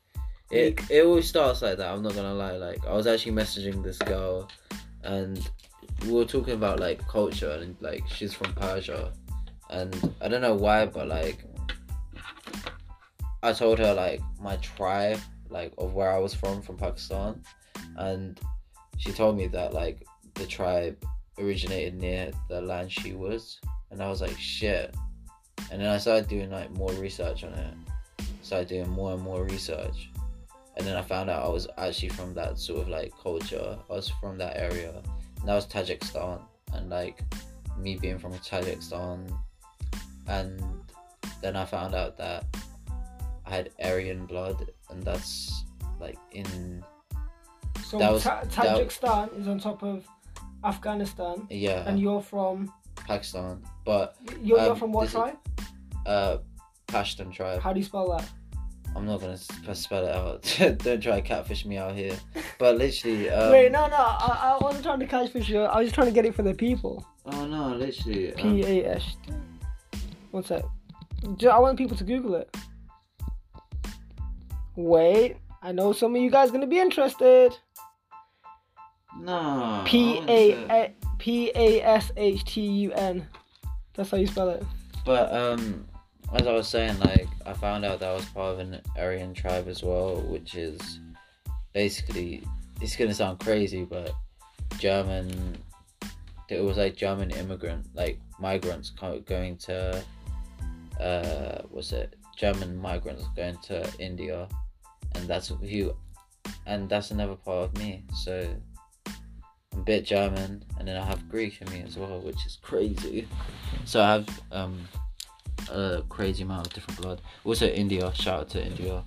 it 0.52 0.80
it 0.90 1.06
always 1.06 1.28
starts 1.28 1.62
like 1.62 1.78
that, 1.78 1.92
I'm 1.92 2.02
not 2.02 2.16
gonna 2.16 2.34
lie. 2.34 2.58
Like 2.58 2.86
I 2.86 2.94
was 2.94 3.08
actually 3.08 3.34
messaging 3.34 3.84
this 3.84 4.00
girl 4.00 4.50
and 5.04 5.50
we 6.06 6.12
were 6.12 6.26
talking 6.26 6.54
about 6.56 6.80
like 6.80 7.06
culture 7.08 7.52
and 7.52 7.76
like 7.82 8.04
she's 8.10 8.34
from 8.34 8.54
Persia 8.54 9.14
and 9.70 10.14
I 10.22 10.28
don't 10.28 10.42
know 10.42 10.56
why 10.56 10.86
but 10.88 11.08
like 11.08 11.44
I 13.42 13.54
told 13.54 13.80
her 13.80 13.94
like 13.94 14.22
my 14.42 14.58
tribe 14.58 15.20
like 15.50 15.74
of 15.78 15.94
where 15.94 16.12
I 16.12 16.20
was 16.20 16.34
from 16.34 16.62
from 16.62 16.78
Pakistan 16.78 17.42
and 17.98 18.40
she 18.98 19.12
told 19.12 19.38
me 19.38 19.48
that 19.48 19.74
like 19.74 20.06
the 20.36 20.46
tribe 20.46 21.04
originated 21.40 21.96
near 21.96 22.32
the 22.50 22.62
land 22.62 22.92
she 22.92 23.14
was 23.14 23.60
and 23.92 24.02
I 24.02 24.10
was 24.10 24.22
like 24.22 24.38
shit. 24.38 24.96
And 25.72 25.82
then 25.82 25.90
I 25.90 25.98
started 25.98 26.28
doing 26.28 26.50
like 26.52 26.72
more 26.72 26.92
research 26.94 27.44
on 27.44 27.54
it 27.54 27.74
started 28.42 28.68
doing 28.68 28.90
more 28.90 29.14
and 29.14 29.22
more 29.22 29.44
research 29.44 30.10
and 30.76 30.88
then 30.88 30.96
I 30.96 31.04
found 31.04 31.30
out 31.30 31.46
I 31.46 31.50
was 31.50 31.68
actually 31.78 32.10
from 32.10 32.34
that 32.34 32.58
sort 32.58 32.82
of 32.82 32.90
like 32.90 33.14
culture. 33.22 33.78
I 33.90 33.94
was 33.94 34.10
from 34.22 34.38
that 34.38 34.58
area 34.58 35.04
and 35.40 35.48
that 35.48 35.54
was 35.54 35.68
Tajikistan 35.68 36.42
and 36.74 36.90
like 36.90 37.22
me 37.78 37.96
being 37.98 38.18
from 38.18 38.34
Tajikistan 38.34 39.32
and 40.28 40.64
then 41.42 41.56
I 41.56 41.66
found 41.66 41.94
out 41.94 42.18
that 42.18 42.46
I 43.50 43.56
had 43.56 43.70
Aryan 43.84 44.26
blood 44.26 44.70
and 44.90 45.02
that's 45.04 45.64
like 46.00 46.18
in 46.32 46.84
So 47.84 47.98
That 47.98 48.12
was- 48.12 48.24
Ta- 48.24 48.44
Tajikistan 48.44 49.40
is 49.40 49.48
on 49.48 49.60
top 49.60 49.82
of 49.84 50.06
Afghanistan, 50.64 51.48
yeah 51.50 51.88
and 51.88 52.00
you're 52.00 52.22
from 52.22 52.72
Pakistan 52.96 53.64
but 53.86 54.16
you're, 54.42 54.60
you're 54.60 54.72
Um, 54.72 54.78
from 54.78 54.92
what 54.92 55.06
is- 55.08 55.14
tribe? 55.14 55.38
uh 56.06 56.38
Pashtun 56.88 57.32
tribe 57.32 57.62
How 57.62 57.74
do 57.74 57.80
you 57.80 57.86
spell 57.86 58.10
that? 58.18 58.28
I'm 58.96 59.06
not 59.06 59.22
gonna 59.22 59.38
spell 59.76 60.06
it 60.06 60.16
out. 60.16 60.42
Don't 60.84 61.02
try 61.02 61.16
to 61.22 61.22
catfish 61.22 61.64
me 61.64 61.78
out 61.78 61.94
here. 61.94 62.18
But 62.58 62.78
literally, 62.78 63.30
um, 63.38 63.52
Wait, 63.52 63.72
no, 63.72 63.86
no, 63.88 63.96
I, 63.96 64.58
I 64.60 64.64
wasn't 64.64 64.84
trying 64.84 65.00
to 65.00 65.06
catfish 65.06 65.48
you. 65.48 65.62
I 65.62 65.78
was 65.78 65.86
just 65.86 65.96
trying 65.96 66.08
to 66.08 66.14
get 66.14 66.26
it 66.26 66.34
for 66.34 66.42
the 66.42 66.56
people. 66.56 67.06
Oh 67.28 67.46
no, 67.46 67.76
literally. 67.76 68.34
P 68.36 68.42
Um, 68.42 68.64
A 68.66 68.86
S. 68.96 69.16
One 70.32 70.44
I 70.44 71.60
want 71.60 71.78
people 71.78 71.96
to 71.98 72.04
Google 72.04 72.34
it. 72.36 72.50
Wait, 74.80 75.36
I 75.62 75.74
know 75.74 75.92
some 75.92 76.16
of 76.16 76.22
you 76.22 76.32
guys 76.32 76.52
gonna 76.52 76.66
be 76.66 76.80
interested. 76.80 77.54
no. 79.20 79.84
P 79.86 80.24
A 80.30 80.94
P 81.18 81.52
A 81.54 81.82
S 81.82 82.14
H 82.16 82.46
T 82.46 82.62
U 82.62 82.94
N. 82.94 83.28
That's 83.94 84.10
how 84.10 84.16
you 84.16 84.28
spell 84.28 84.48
it. 84.48 84.64
But 85.06 85.34
um, 85.34 85.86
as 86.32 86.48
I 86.48 86.54
was 86.54 86.70
saying, 86.70 86.98
like 87.00 87.28
I 87.46 87.52
found 87.52 87.84
out 87.84 88.00
that 88.00 88.08
I 88.08 88.14
was 88.14 88.24
part 88.28 88.54
of 88.54 88.60
an 88.60 88.80
Aryan 88.98 89.34
tribe 89.34 89.68
as 89.68 89.84
well, 89.84 90.22
which 90.22 90.56
is 90.56 90.80
basically 91.74 92.42
it's 92.80 92.96
gonna 92.96 93.14
sound 93.14 93.40
crazy, 93.40 93.84
but 93.84 94.14
German. 94.78 95.58
It 96.48 96.64
was 96.64 96.78
like 96.78 96.96
German 96.96 97.32
immigrant, 97.32 97.86
like 97.94 98.18
migrants 98.40 98.92
going 98.92 99.58
to, 99.58 100.02
uh, 101.02 101.62
what's 101.70 101.92
it? 101.92 102.16
German 102.38 102.78
migrants 102.78 103.26
going 103.36 103.58
to 103.64 103.88
India, 104.00 104.48
and 105.16 105.28
that's 105.28 105.48
who, 105.48 105.94
and 106.66 106.90
that's 106.90 107.12
another 107.12 107.36
part 107.36 107.70
of 107.70 107.78
me. 107.78 108.04
So 108.24 108.48
I'm 109.74 109.80
a 109.80 109.84
bit 109.84 110.06
German, 110.06 110.64
and 110.78 110.88
then 110.88 110.98
I 110.98 111.06
have 111.06 111.30
Greek 111.30 111.62
in 111.62 111.72
me 111.72 111.84
as 111.86 111.98
well, 111.98 112.20
which 112.22 112.46
is 112.46 112.58
crazy. 112.62 113.28
So 113.86 114.02
I 114.02 114.12
have 114.14 114.42
um 114.52 114.88
a 115.72 116.04
crazy 116.10 116.44
amount 116.44 116.68
of 116.68 116.74
different 116.74 117.02
blood. 117.02 117.22
Also 117.44 117.68
India, 117.68 118.14
shout 118.16 118.40
out 118.42 118.50
to 118.50 118.66
India. 118.66 119.04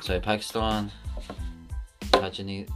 So 0.00 0.18
Pakistan, 0.20 0.90
Tajani 2.12 2.68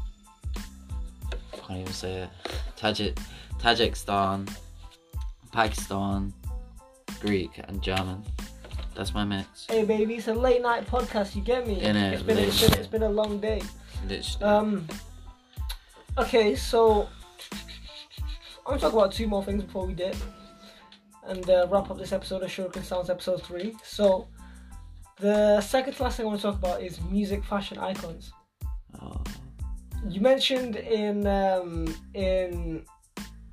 can't 1.67 1.81
even 1.81 1.93
say 1.93 2.23
it. 2.23 2.31
Tajik 2.77 3.19
Tajikistan, 3.59 4.49
Pakistan, 5.53 6.33
Greek 7.21 7.61
and 7.69 7.83
German. 7.83 8.23
That's 8.95 9.13
my 9.13 9.25
mix. 9.25 9.67
Hey 9.69 9.85
baby, 9.85 10.15
it's 10.15 10.29
a 10.29 10.35
late 10.35 10.63
night 10.63 10.87
podcast. 10.87 11.35
You 11.35 11.43
get 11.43 11.67
me? 11.67 11.81
Innit, 11.81 12.13
It's 12.13 12.23
been, 12.23 12.39
it's 12.39 12.61
been 12.61 12.79
it's 12.79 12.87
been 12.87 13.03
a 13.03 13.09
long 13.09 13.41
day. 13.41 13.61
Literally. 14.07 14.45
Um. 14.45 14.89
Okay, 16.17 16.55
so 16.55 17.09
I'm 17.53 17.59
gonna 18.65 18.81
talk 18.81 18.93
about 18.93 19.13
two 19.13 19.27
more 19.27 19.45
things 19.45 19.65
before 19.65 19.87
we 19.87 19.95
dip, 19.95 20.15
and 21.27 21.49
uh, 21.51 21.67
wrap 21.71 21.91
up 21.91 21.99
this 21.99 22.13
episode 22.13 22.43
of 22.43 22.51
Shuriken 22.51 22.85
Sounds 22.85 23.11
episode 23.11 23.43
three. 23.43 23.75
So, 23.83 24.29
the 25.19 25.61
second 25.61 25.95
to 25.95 26.03
last 26.05 26.17
thing 26.17 26.27
I 26.27 26.29
want 26.29 26.41
to 26.41 26.47
talk 26.47 26.57
about 26.57 26.81
is 26.81 27.01
music 27.03 27.45
fashion 27.45 27.79
icons. 27.79 28.33
Oh, 29.03 29.23
you 30.09 30.21
mentioned 30.21 30.77
in 30.77 31.27
um, 31.27 31.93
in 32.15 32.85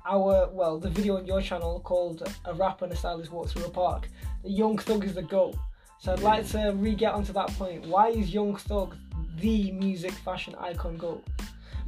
our 0.06 0.48
well 0.52 0.78
the 0.78 0.90
video 0.90 1.16
on 1.16 1.26
your 1.26 1.40
channel 1.40 1.80
called 1.80 2.22
"A 2.44 2.54
Rapper 2.54 2.84
and 2.84 2.92
a 2.92 2.96
Stylist 2.96 3.30
Walk 3.30 3.48
Through 3.48 3.64
a 3.66 3.70
Park." 3.70 4.08
the 4.42 4.50
Young 4.50 4.78
Thug 4.78 5.04
is 5.04 5.14
the 5.14 5.22
goat. 5.22 5.56
So 5.98 6.12
I'd 6.12 6.20
like 6.20 6.48
to 6.48 6.72
re-get 6.74 7.14
onto 7.14 7.32
that 7.34 7.48
point. 7.50 7.86
Why 7.86 8.08
is 8.08 8.34
Young 8.34 8.56
Thug 8.56 8.96
the 9.38 9.70
music 9.70 10.12
fashion 10.12 10.54
icon 10.58 10.96
goat? 10.96 11.24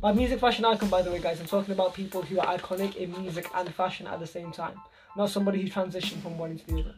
By 0.00 0.12
music 0.12 0.38
fashion 0.38 0.64
icon, 0.64 0.88
by 0.88 1.03
the 1.03 1.11
way, 1.11 1.18
guys, 1.18 1.40
I'm 1.40 1.46
talking 1.46 1.72
about 1.72 1.94
people 1.94 2.22
who 2.22 2.38
are 2.38 2.59
iconic 2.59 2.96
in 2.96 3.11
music 3.20 3.48
and 3.55 3.74
fashion 3.74 4.07
at 4.07 4.20
the 4.20 4.27
same 4.27 4.53
time, 4.53 4.81
not 5.16 5.31
somebody 5.31 5.61
who 5.61 5.68
transitioned 5.68 6.22
from 6.22 6.38
one 6.38 6.53
into 6.53 6.66
the 6.66 6.81
other. 6.81 6.94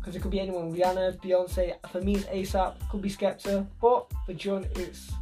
Because 0.00 0.16
it 0.16 0.22
could 0.22 0.30
be 0.30 0.40
anyone, 0.40 0.74
Rihanna, 0.74 1.18
Beyonce. 1.18 1.74
For 1.90 2.00
me, 2.00 2.16
it's 2.16 2.24
ASAP. 2.24 2.74
Could 2.90 3.00
be 3.00 3.10
Skepta, 3.10 3.66
but 3.80 4.06
for 4.26 4.32
John, 4.34 4.66
it's 4.74 5.12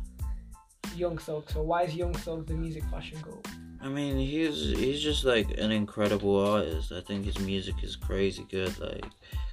Young 0.96 1.18
Thug. 1.18 1.50
So 1.50 1.62
why 1.62 1.82
is 1.82 1.94
Young 1.94 2.14
Thug 2.14 2.46
the 2.46 2.54
music 2.54 2.84
fashion 2.84 3.18
goat? 3.22 3.46
I 3.82 3.88
mean, 3.88 4.16
he's 4.16 4.70
he's 4.78 5.02
just 5.02 5.24
like 5.24 5.58
an 5.58 5.72
incredible 5.72 6.38
artist. 6.38 6.92
I 6.92 7.00
think 7.00 7.24
his 7.24 7.40
music 7.40 7.82
is 7.82 7.96
crazy 7.96 8.46
good. 8.48 8.78
Like 8.78 9.04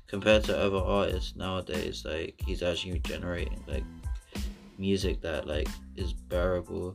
compared 0.06 0.44
to 0.46 0.58
other 0.58 0.78
artists 0.78 1.36
nowadays, 1.36 2.06
like 2.06 2.36
he's 2.46 2.62
actually 2.62 3.00
generating 3.00 3.64
like 3.68 3.84
music 4.78 5.20
that 5.22 5.48
like 5.48 5.68
is 5.96 6.14
bearable. 6.14 6.94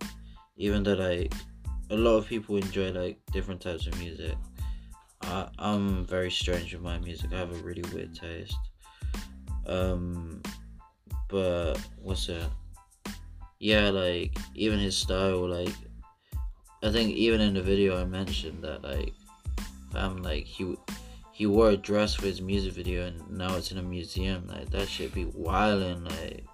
Even 0.56 0.84
though 0.84 0.94
like 0.94 1.32
a 1.90 1.96
lot 1.96 2.18
of 2.18 2.26
people 2.26 2.56
enjoy 2.56 2.92
like 2.92 3.18
different 3.32 3.60
types 3.60 3.88
of 3.88 3.98
music. 3.98 4.36
I, 5.22 5.48
I'm 5.58 6.04
very 6.04 6.30
strange 6.30 6.72
with 6.72 6.82
my 6.82 6.98
music. 6.98 7.32
I 7.32 7.38
have 7.38 7.50
a 7.50 7.62
really 7.64 7.82
weird 7.92 8.14
taste. 8.14 8.56
Um, 9.66 10.40
but 11.28 11.74
what's 12.00 12.28
it? 12.28 12.46
Yeah, 13.58 13.90
like 13.90 14.36
even 14.54 14.78
his 14.78 14.96
style, 14.96 15.48
like 15.48 15.74
I 16.84 16.90
think 16.92 17.16
even 17.16 17.40
in 17.40 17.54
the 17.54 17.62
video 17.62 17.98
I 18.00 18.04
mentioned 18.04 18.62
that 18.62 18.82
like 18.84 19.14
fam 19.90 20.22
like 20.22 20.44
he 20.44 20.76
he 21.32 21.46
wore 21.46 21.70
a 21.70 21.76
dress 21.76 22.14
for 22.14 22.26
his 22.26 22.42
music 22.42 22.74
video 22.74 23.06
and 23.06 23.30
now 23.30 23.56
it's 23.56 23.72
in 23.72 23.78
a 23.78 23.82
museum. 23.82 24.46
Like 24.46 24.68
that 24.70 24.88
should 24.88 25.14
be 25.14 25.24
wildin'. 25.24 26.04
Like 26.04 26.44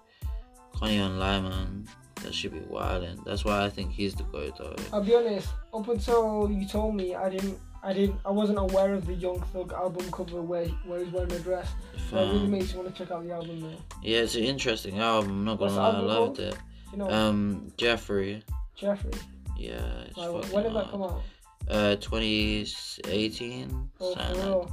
can't 0.79 0.93
even 0.93 1.19
lie, 1.19 1.41
man. 1.41 1.89
That 2.23 2.33
should 2.33 2.53
be 2.53 2.61
wildin'. 2.61 3.25
That's 3.25 3.45
why 3.45 3.65
I 3.65 3.71
think 3.71 3.91
he's 3.91 4.15
the 4.15 4.23
goat 4.25 4.57
though. 4.57 4.77
I'll 4.93 5.03
be 5.03 5.17
honest. 5.17 5.49
Up 5.75 5.89
until 5.89 6.49
you 6.51 6.67
told 6.67 6.95
me, 6.95 7.15
I 7.15 7.29
didn't. 7.29 7.59
I 7.83 7.93
didn't. 7.93 8.21
I 8.25 8.31
wasn't 8.31 8.59
aware 8.59 8.95
of 8.95 9.07
the 9.07 9.15
Young 9.15 9.41
Thug 9.53 9.73
album 9.73 10.13
cover 10.13 10.43
where 10.43 10.67
where 10.87 11.03
he's 11.03 11.13
wearing 11.13 11.33
a 11.33 11.39
dress. 11.41 11.69
So 12.09 12.19
it 12.19 12.33
really 12.33 12.47
makes 12.47 12.73
you 12.73 12.79
want 12.79 12.95
to 12.95 13.03
check 13.03 13.11
out 13.11 13.25
the 13.25 13.33
album 13.33 13.63
now. 13.63 13.77
Yeah, 14.03 14.19
it's 14.21 14.37
an 14.37 14.45
interesting 14.45 14.99
album. 14.99 15.31
I'm 15.31 15.45
not 15.45 15.59
gonna 15.59 15.73
the 15.73 15.81
lie, 15.81 15.89
I 15.89 15.99
loved 16.01 16.39
it. 16.39 16.57
You 16.93 16.99
know, 16.99 17.11
Um, 17.11 17.73
Jeffrey. 17.77 18.43
Jeffrey. 18.77 19.13
Yeah. 19.61 20.05
It's 20.09 20.17
Like, 20.17 20.31
when 20.53 20.63
did 20.65 20.75
that 20.75 20.91
come 20.91 21.03
out? 21.03 21.23
Uh, 21.69 21.97
2018. 21.97 23.91
Oh, 24.01 24.15
for 24.15 24.35
real. 24.35 24.73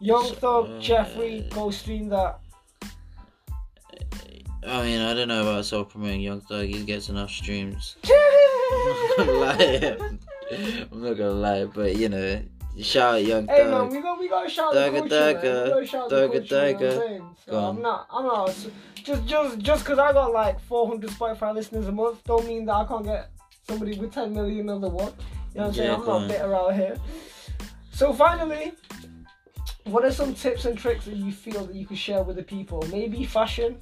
Young 0.00 0.24
Thug, 0.34 0.70
Uh, 0.70 0.80
Jeffrey, 0.80 1.46
go 1.50 1.70
stream 1.70 2.08
that. 2.08 2.40
I 4.66 4.82
mean, 4.82 5.00
I 5.00 5.14
don't 5.14 5.28
know 5.28 5.42
about 5.42 5.64
self 5.64 5.90
promoting 5.90 6.20
Young 6.22 6.40
Thug. 6.40 6.66
He 6.66 6.82
gets 6.84 7.08
enough 7.08 7.30
streams. 7.30 7.96
I'm 8.04 9.26
not 9.26 9.26
gonna 9.26 9.32
lie. 9.32 9.96
I'm 10.92 11.02
not 11.02 11.16
gonna 11.16 11.30
lie, 11.30 11.64
but 11.66 11.96
you 11.96 12.08
know, 12.08 12.42
shout 12.80 13.14
out 13.14 13.24
Young 13.24 13.46
Hey 13.46 13.62
man, 13.64 13.70
Thug. 13.70 13.92
we 13.92 14.00
got 14.02 14.18
we 14.18 14.28
got 14.28 14.42
to 14.42 14.48
shout 14.50 14.72
the 14.74 14.80
Dugga 14.80 14.98
culture, 15.08 15.08
man. 15.08 15.34
We 15.64 15.70
got 15.70 15.78
to 15.80 15.86
shout 15.86 16.08
the 16.10 16.28
culture. 16.28 16.74
You 16.84 16.88
know 16.88 17.26
I'm 17.26 17.36
So 17.44 17.50
Go 17.52 17.58
I'm 17.58 17.76
on. 17.76 17.82
not. 17.82 18.06
I'm 18.10 18.24
not. 18.26 18.54
Just 19.04 19.24
just 19.26 19.58
just 19.58 19.84
because 19.84 19.98
I 20.00 20.12
got 20.12 20.32
like 20.32 20.58
400 20.60 21.10
Spotify 21.10 21.54
listeners 21.54 21.86
a 21.86 21.92
month, 21.92 22.24
don't 22.24 22.44
mean 22.46 22.64
that 22.66 22.74
I 22.74 22.84
can't 22.86 23.04
get 23.04 23.30
somebody 23.68 23.98
with 23.98 24.12
10 24.12 24.32
million 24.32 24.68
of 24.68 24.80
the 24.80 24.88
one. 24.88 25.12
You 25.54 25.60
know 25.60 25.62
what 25.62 25.66
I'm 25.68 25.74
saying? 25.74 25.90
Yeah, 25.90 25.96
I'm 25.96 26.06
not 26.06 26.28
bitter 26.28 26.54
out 26.54 26.74
here. 26.74 26.96
So 27.92 28.12
finally, 28.12 28.72
what 29.84 30.04
are 30.04 30.12
some 30.12 30.34
tips 30.34 30.64
and 30.66 30.76
tricks 30.78 31.06
that 31.06 31.16
you 31.16 31.32
feel 31.32 31.64
that 31.66 31.74
you 31.74 31.86
could 31.86 31.98
share 31.98 32.22
with 32.22 32.36
the 32.36 32.42
people? 32.42 32.84
Maybe 32.90 33.24
fashion. 33.24 33.78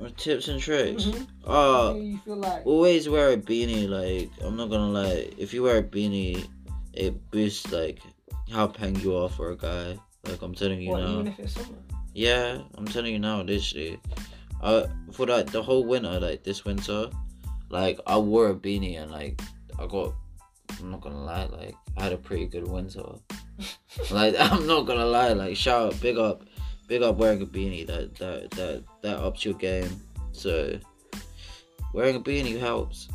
Or 0.00 0.08
tips 0.10 0.48
and 0.48 0.60
tricks. 0.60 1.04
Mhm. 1.04 1.26
Oh, 1.44 1.94
Maybe 1.94 2.06
you 2.06 2.18
feel 2.18 2.36
like. 2.36 2.66
always 2.66 3.08
wear 3.08 3.30
a 3.32 3.36
beanie. 3.36 3.88
Like 3.88 4.30
I'm 4.46 4.56
not 4.56 4.70
gonna 4.70 4.90
lie, 4.90 5.30
if 5.38 5.52
you 5.54 5.62
wear 5.62 5.78
a 5.78 5.82
beanie, 5.82 6.46
it 6.92 7.30
boosts 7.30 7.70
like 7.72 8.00
how 8.50 8.66
peng 8.66 8.96
you 9.00 9.16
are 9.16 9.28
for 9.28 9.50
a 9.50 9.56
guy. 9.56 9.98
Like 10.24 10.42
I'm 10.42 10.54
telling 10.54 10.80
you 10.80 10.90
What, 10.90 11.00
now. 11.02 11.12
even 11.12 11.26
if 11.28 11.38
it's 11.40 11.52
summer? 11.54 11.78
Yeah, 12.14 12.58
I'm 12.76 12.86
telling 12.86 13.12
you 13.12 13.18
now, 13.18 13.42
literally. 13.42 13.98
Uh, 14.62 14.86
for 15.12 15.26
like 15.26 15.50
the 15.50 15.62
whole 15.62 15.84
winter, 15.84 16.18
like 16.20 16.42
this 16.42 16.64
winter, 16.64 17.10
like 17.68 17.98
I 18.06 18.18
wore 18.18 18.48
a 18.48 18.54
beanie 18.54 19.00
and 19.00 19.10
like 19.10 19.40
I 19.78 19.86
got. 19.86 20.14
I'm 20.80 20.90
not 20.90 21.00
gonna 21.00 21.24
lie, 21.24 21.44
like 21.44 21.74
I 21.96 22.04
had 22.04 22.12
a 22.12 22.16
pretty 22.16 22.46
good 22.46 22.68
winter. 22.68 23.02
like 24.10 24.34
I'm 24.38 24.66
not 24.66 24.86
gonna 24.86 25.06
lie, 25.06 25.32
like 25.32 25.56
shout 25.56 25.94
out, 25.94 26.00
big 26.00 26.18
up, 26.18 26.42
big 26.88 27.02
up 27.02 27.16
wearing 27.16 27.42
a 27.42 27.46
beanie. 27.46 27.86
That 27.86 28.14
that 28.16 28.50
that 28.52 28.84
that 29.02 29.16
ups 29.18 29.44
your 29.44 29.54
game. 29.54 30.00
So 30.32 30.78
wearing 31.94 32.16
a 32.16 32.20
beanie 32.20 32.58
helps. 32.58 33.08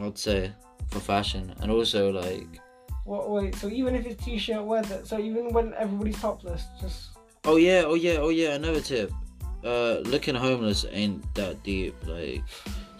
I'd 0.00 0.18
say 0.18 0.52
for 0.90 1.00
fashion 1.00 1.54
and 1.60 1.70
also 1.70 2.10
like 2.10 2.60
What, 3.04 3.30
wait, 3.30 3.54
so 3.54 3.68
even 3.68 3.94
if 3.94 4.06
it's 4.06 4.24
t-shirt 4.24 4.64
weather, 4.64 5.00
so 5.04 5.18
even 5.18 5.52
when 5.52 5.72
everybody's 5.74 6.20
topless, 6.20 6.64
just 6.80 7.14
Oh 7.46 7.56
yeah, 7.56 7.82
oh 7.84 7.94
yeah, 7.94 8.16
oh 8.18 8.30
yeah. 8.30 8.54
Another 8.54 8.80
tip. 8.80 9.12
Uh, 9.62 9.98
looking 10.04 10.34
homeless 10.34 10.86
ain't 10.90 11.22
that 11.34 11.62
deep. 11.62 11.94
Like 12.06 12.42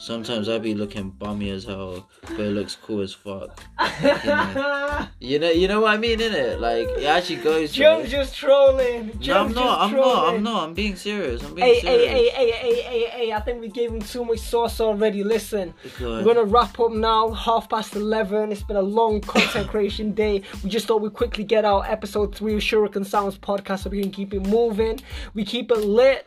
sometimes 0.05 0.49
I 0.49 0.59
be 0.59 0.75
looking 0.75 1.11
bummy 1.11 1.51
as 1.51 1.64
hell, 1.64 2.09
but 2.23 2.40
it 2.40 2.51
looks 2.53 2.77
cool 2.77 3.01
as 3.01 3.12
fuck. 3.12 3.62
You 5.21 5.38
know, 5.38 5.51
you 5.51 5.69
know 5.69 5.81
what 5.81 5.95
I 5.95 5.97
mean, 5.97 6.19
innit? 6.19 6.61
Like 6.61 6.87
it 6.99 7.05
actually 7.05 7.37
goes. 7.37 7.73
Joe's 7.73 8.11
just 8.11 8.37
trolling. 8.37 9.19
No, 9.27 9.45
I'm 9.45 9.53
not. 9.53 9.81
I'm 9.81 9.90
trolling. 9.90 10.14
not. 10.14 10.35
I'm 10.35 10.43
not. 10.43 10.62
I'm 10.69 10.75
being 10.75 10.97
serious. 10.97 11.43
I'm 11.43 11.55
being 11.55 11.67
Hey, 11.67 11.81
serious. 11.81 12.09
hey, 12.11 12.29
hey, 12.29 12.51
hey, 12.51 12.53
hey, 12.53 12.83
hey, 12.83 13.05
hey, 13.11 13.33
I 13.33 13.40
think 13.40 13.61
we 13.61 13.69
gave 13.69 13.90
him 13.90 14.01
too 14.01 14.25
much 14.25 14.40
sauce 14.40 14.81
already. 14.81 15.25
Listen, 15.25 15.73
God. 15.99 16.25
we're 16.25 16.35
gonna 16.35 16.45
wrap 16.45 16.79
up 16.79 16.93
now, 16.93 17.31
half 17.31 17.69
past 17.71 17.97
11. 17.97 18.53
It's 18.53 18.62
been 18.62 18.77
a 18.77 18.83
long 18.83 19.21
content 19.23 19.69
creation 19.73 20.12
day. 20.12 20.43
We 20.62 20.69
just 20.69 20.87
thought 20.87 21.01
we'd 21.01 21.14
quickly 21.14 21.45
get 21.45 21.64
out 21.64 21.88
episode 21.88 22.35
3 22.35 22.55
of 22.55 22.61
Shuriken 22.61 23.07
Sounds 23.07 23.38
podcast 23.38 23.81
so 23.85 23.90
we 23.90 24.03
can 24.03 24.11
keep 24.11 24.35
it 24.35 24.47
moving. 24.47 25.01
We 25.33 25.45
keep 25.45 25.71
it 25.71 25.79
lit. 25.79 26.27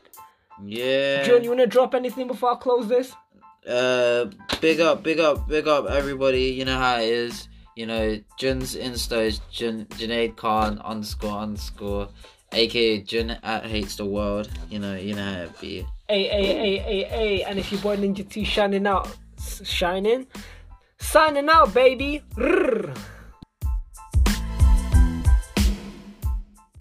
Yeah. 0.63 1.24
John, 1.24 1.44
you 1.44 1.50
wanna 1.52 1.68
drop 1.68 1.94
anything 1.94 2.26
before 2.28 2.54
I 2.54 2.56
close 2.56 2.88
this? 2.88 3.13
Uh, 3.67 4.25
big 4.62 4.80
up, 4.80 5.03
big 5.03 5.19
up, 5.19 5.47
big 5.47 5.67
up, 5.67 5.89
everybody. 5.89 6.45
You 6.45 6.65
know 6.65 6.77
how 6.77 6.99
it 6.99 7.10
is. 7.10 7.47
You 7.75 7.86
know, 7.86 8.19
Jun's 8.38 8.75
Insta 8.75 9.25
is 9.25 9.39
Jun, 9.51 9.86
Junaid 9.86 10.36
Khan 10.36 10.80
underscore 10.80 11.38
underscore, 11.38 12.10
aka 12.51 13.01
Jun 13.01 13.32
at 13.43 13.65
hates 13.65 13.97
the 13.97 14.06
world. 14.06 14.49
You 14.69 14.80
know, 14.80 14.95
you 14.95 15.13
know 15.13 15.23
how 15.23 15.41
it 15.41 15.62
be. 15.62 15.86
Hey, 16.10 16.27
hey, 16.27 16.45
hey, 16.45 16.77
hey, 16.77 17.03
hey. 17.03 17.43
And 17.43 17.60
if 17.60 17.71
you 17.71 17.77
boy 17.77 17.97
Ninja 17.97 18.27
T 18.27 18.43
shining 18.43 18.88
out, 18.88 19.15
shining, 19.63 20.27
signing 20.97 21.49
out, 21.49 21.73
baby. 21.73 22.23
Rrr. 22.36 22.97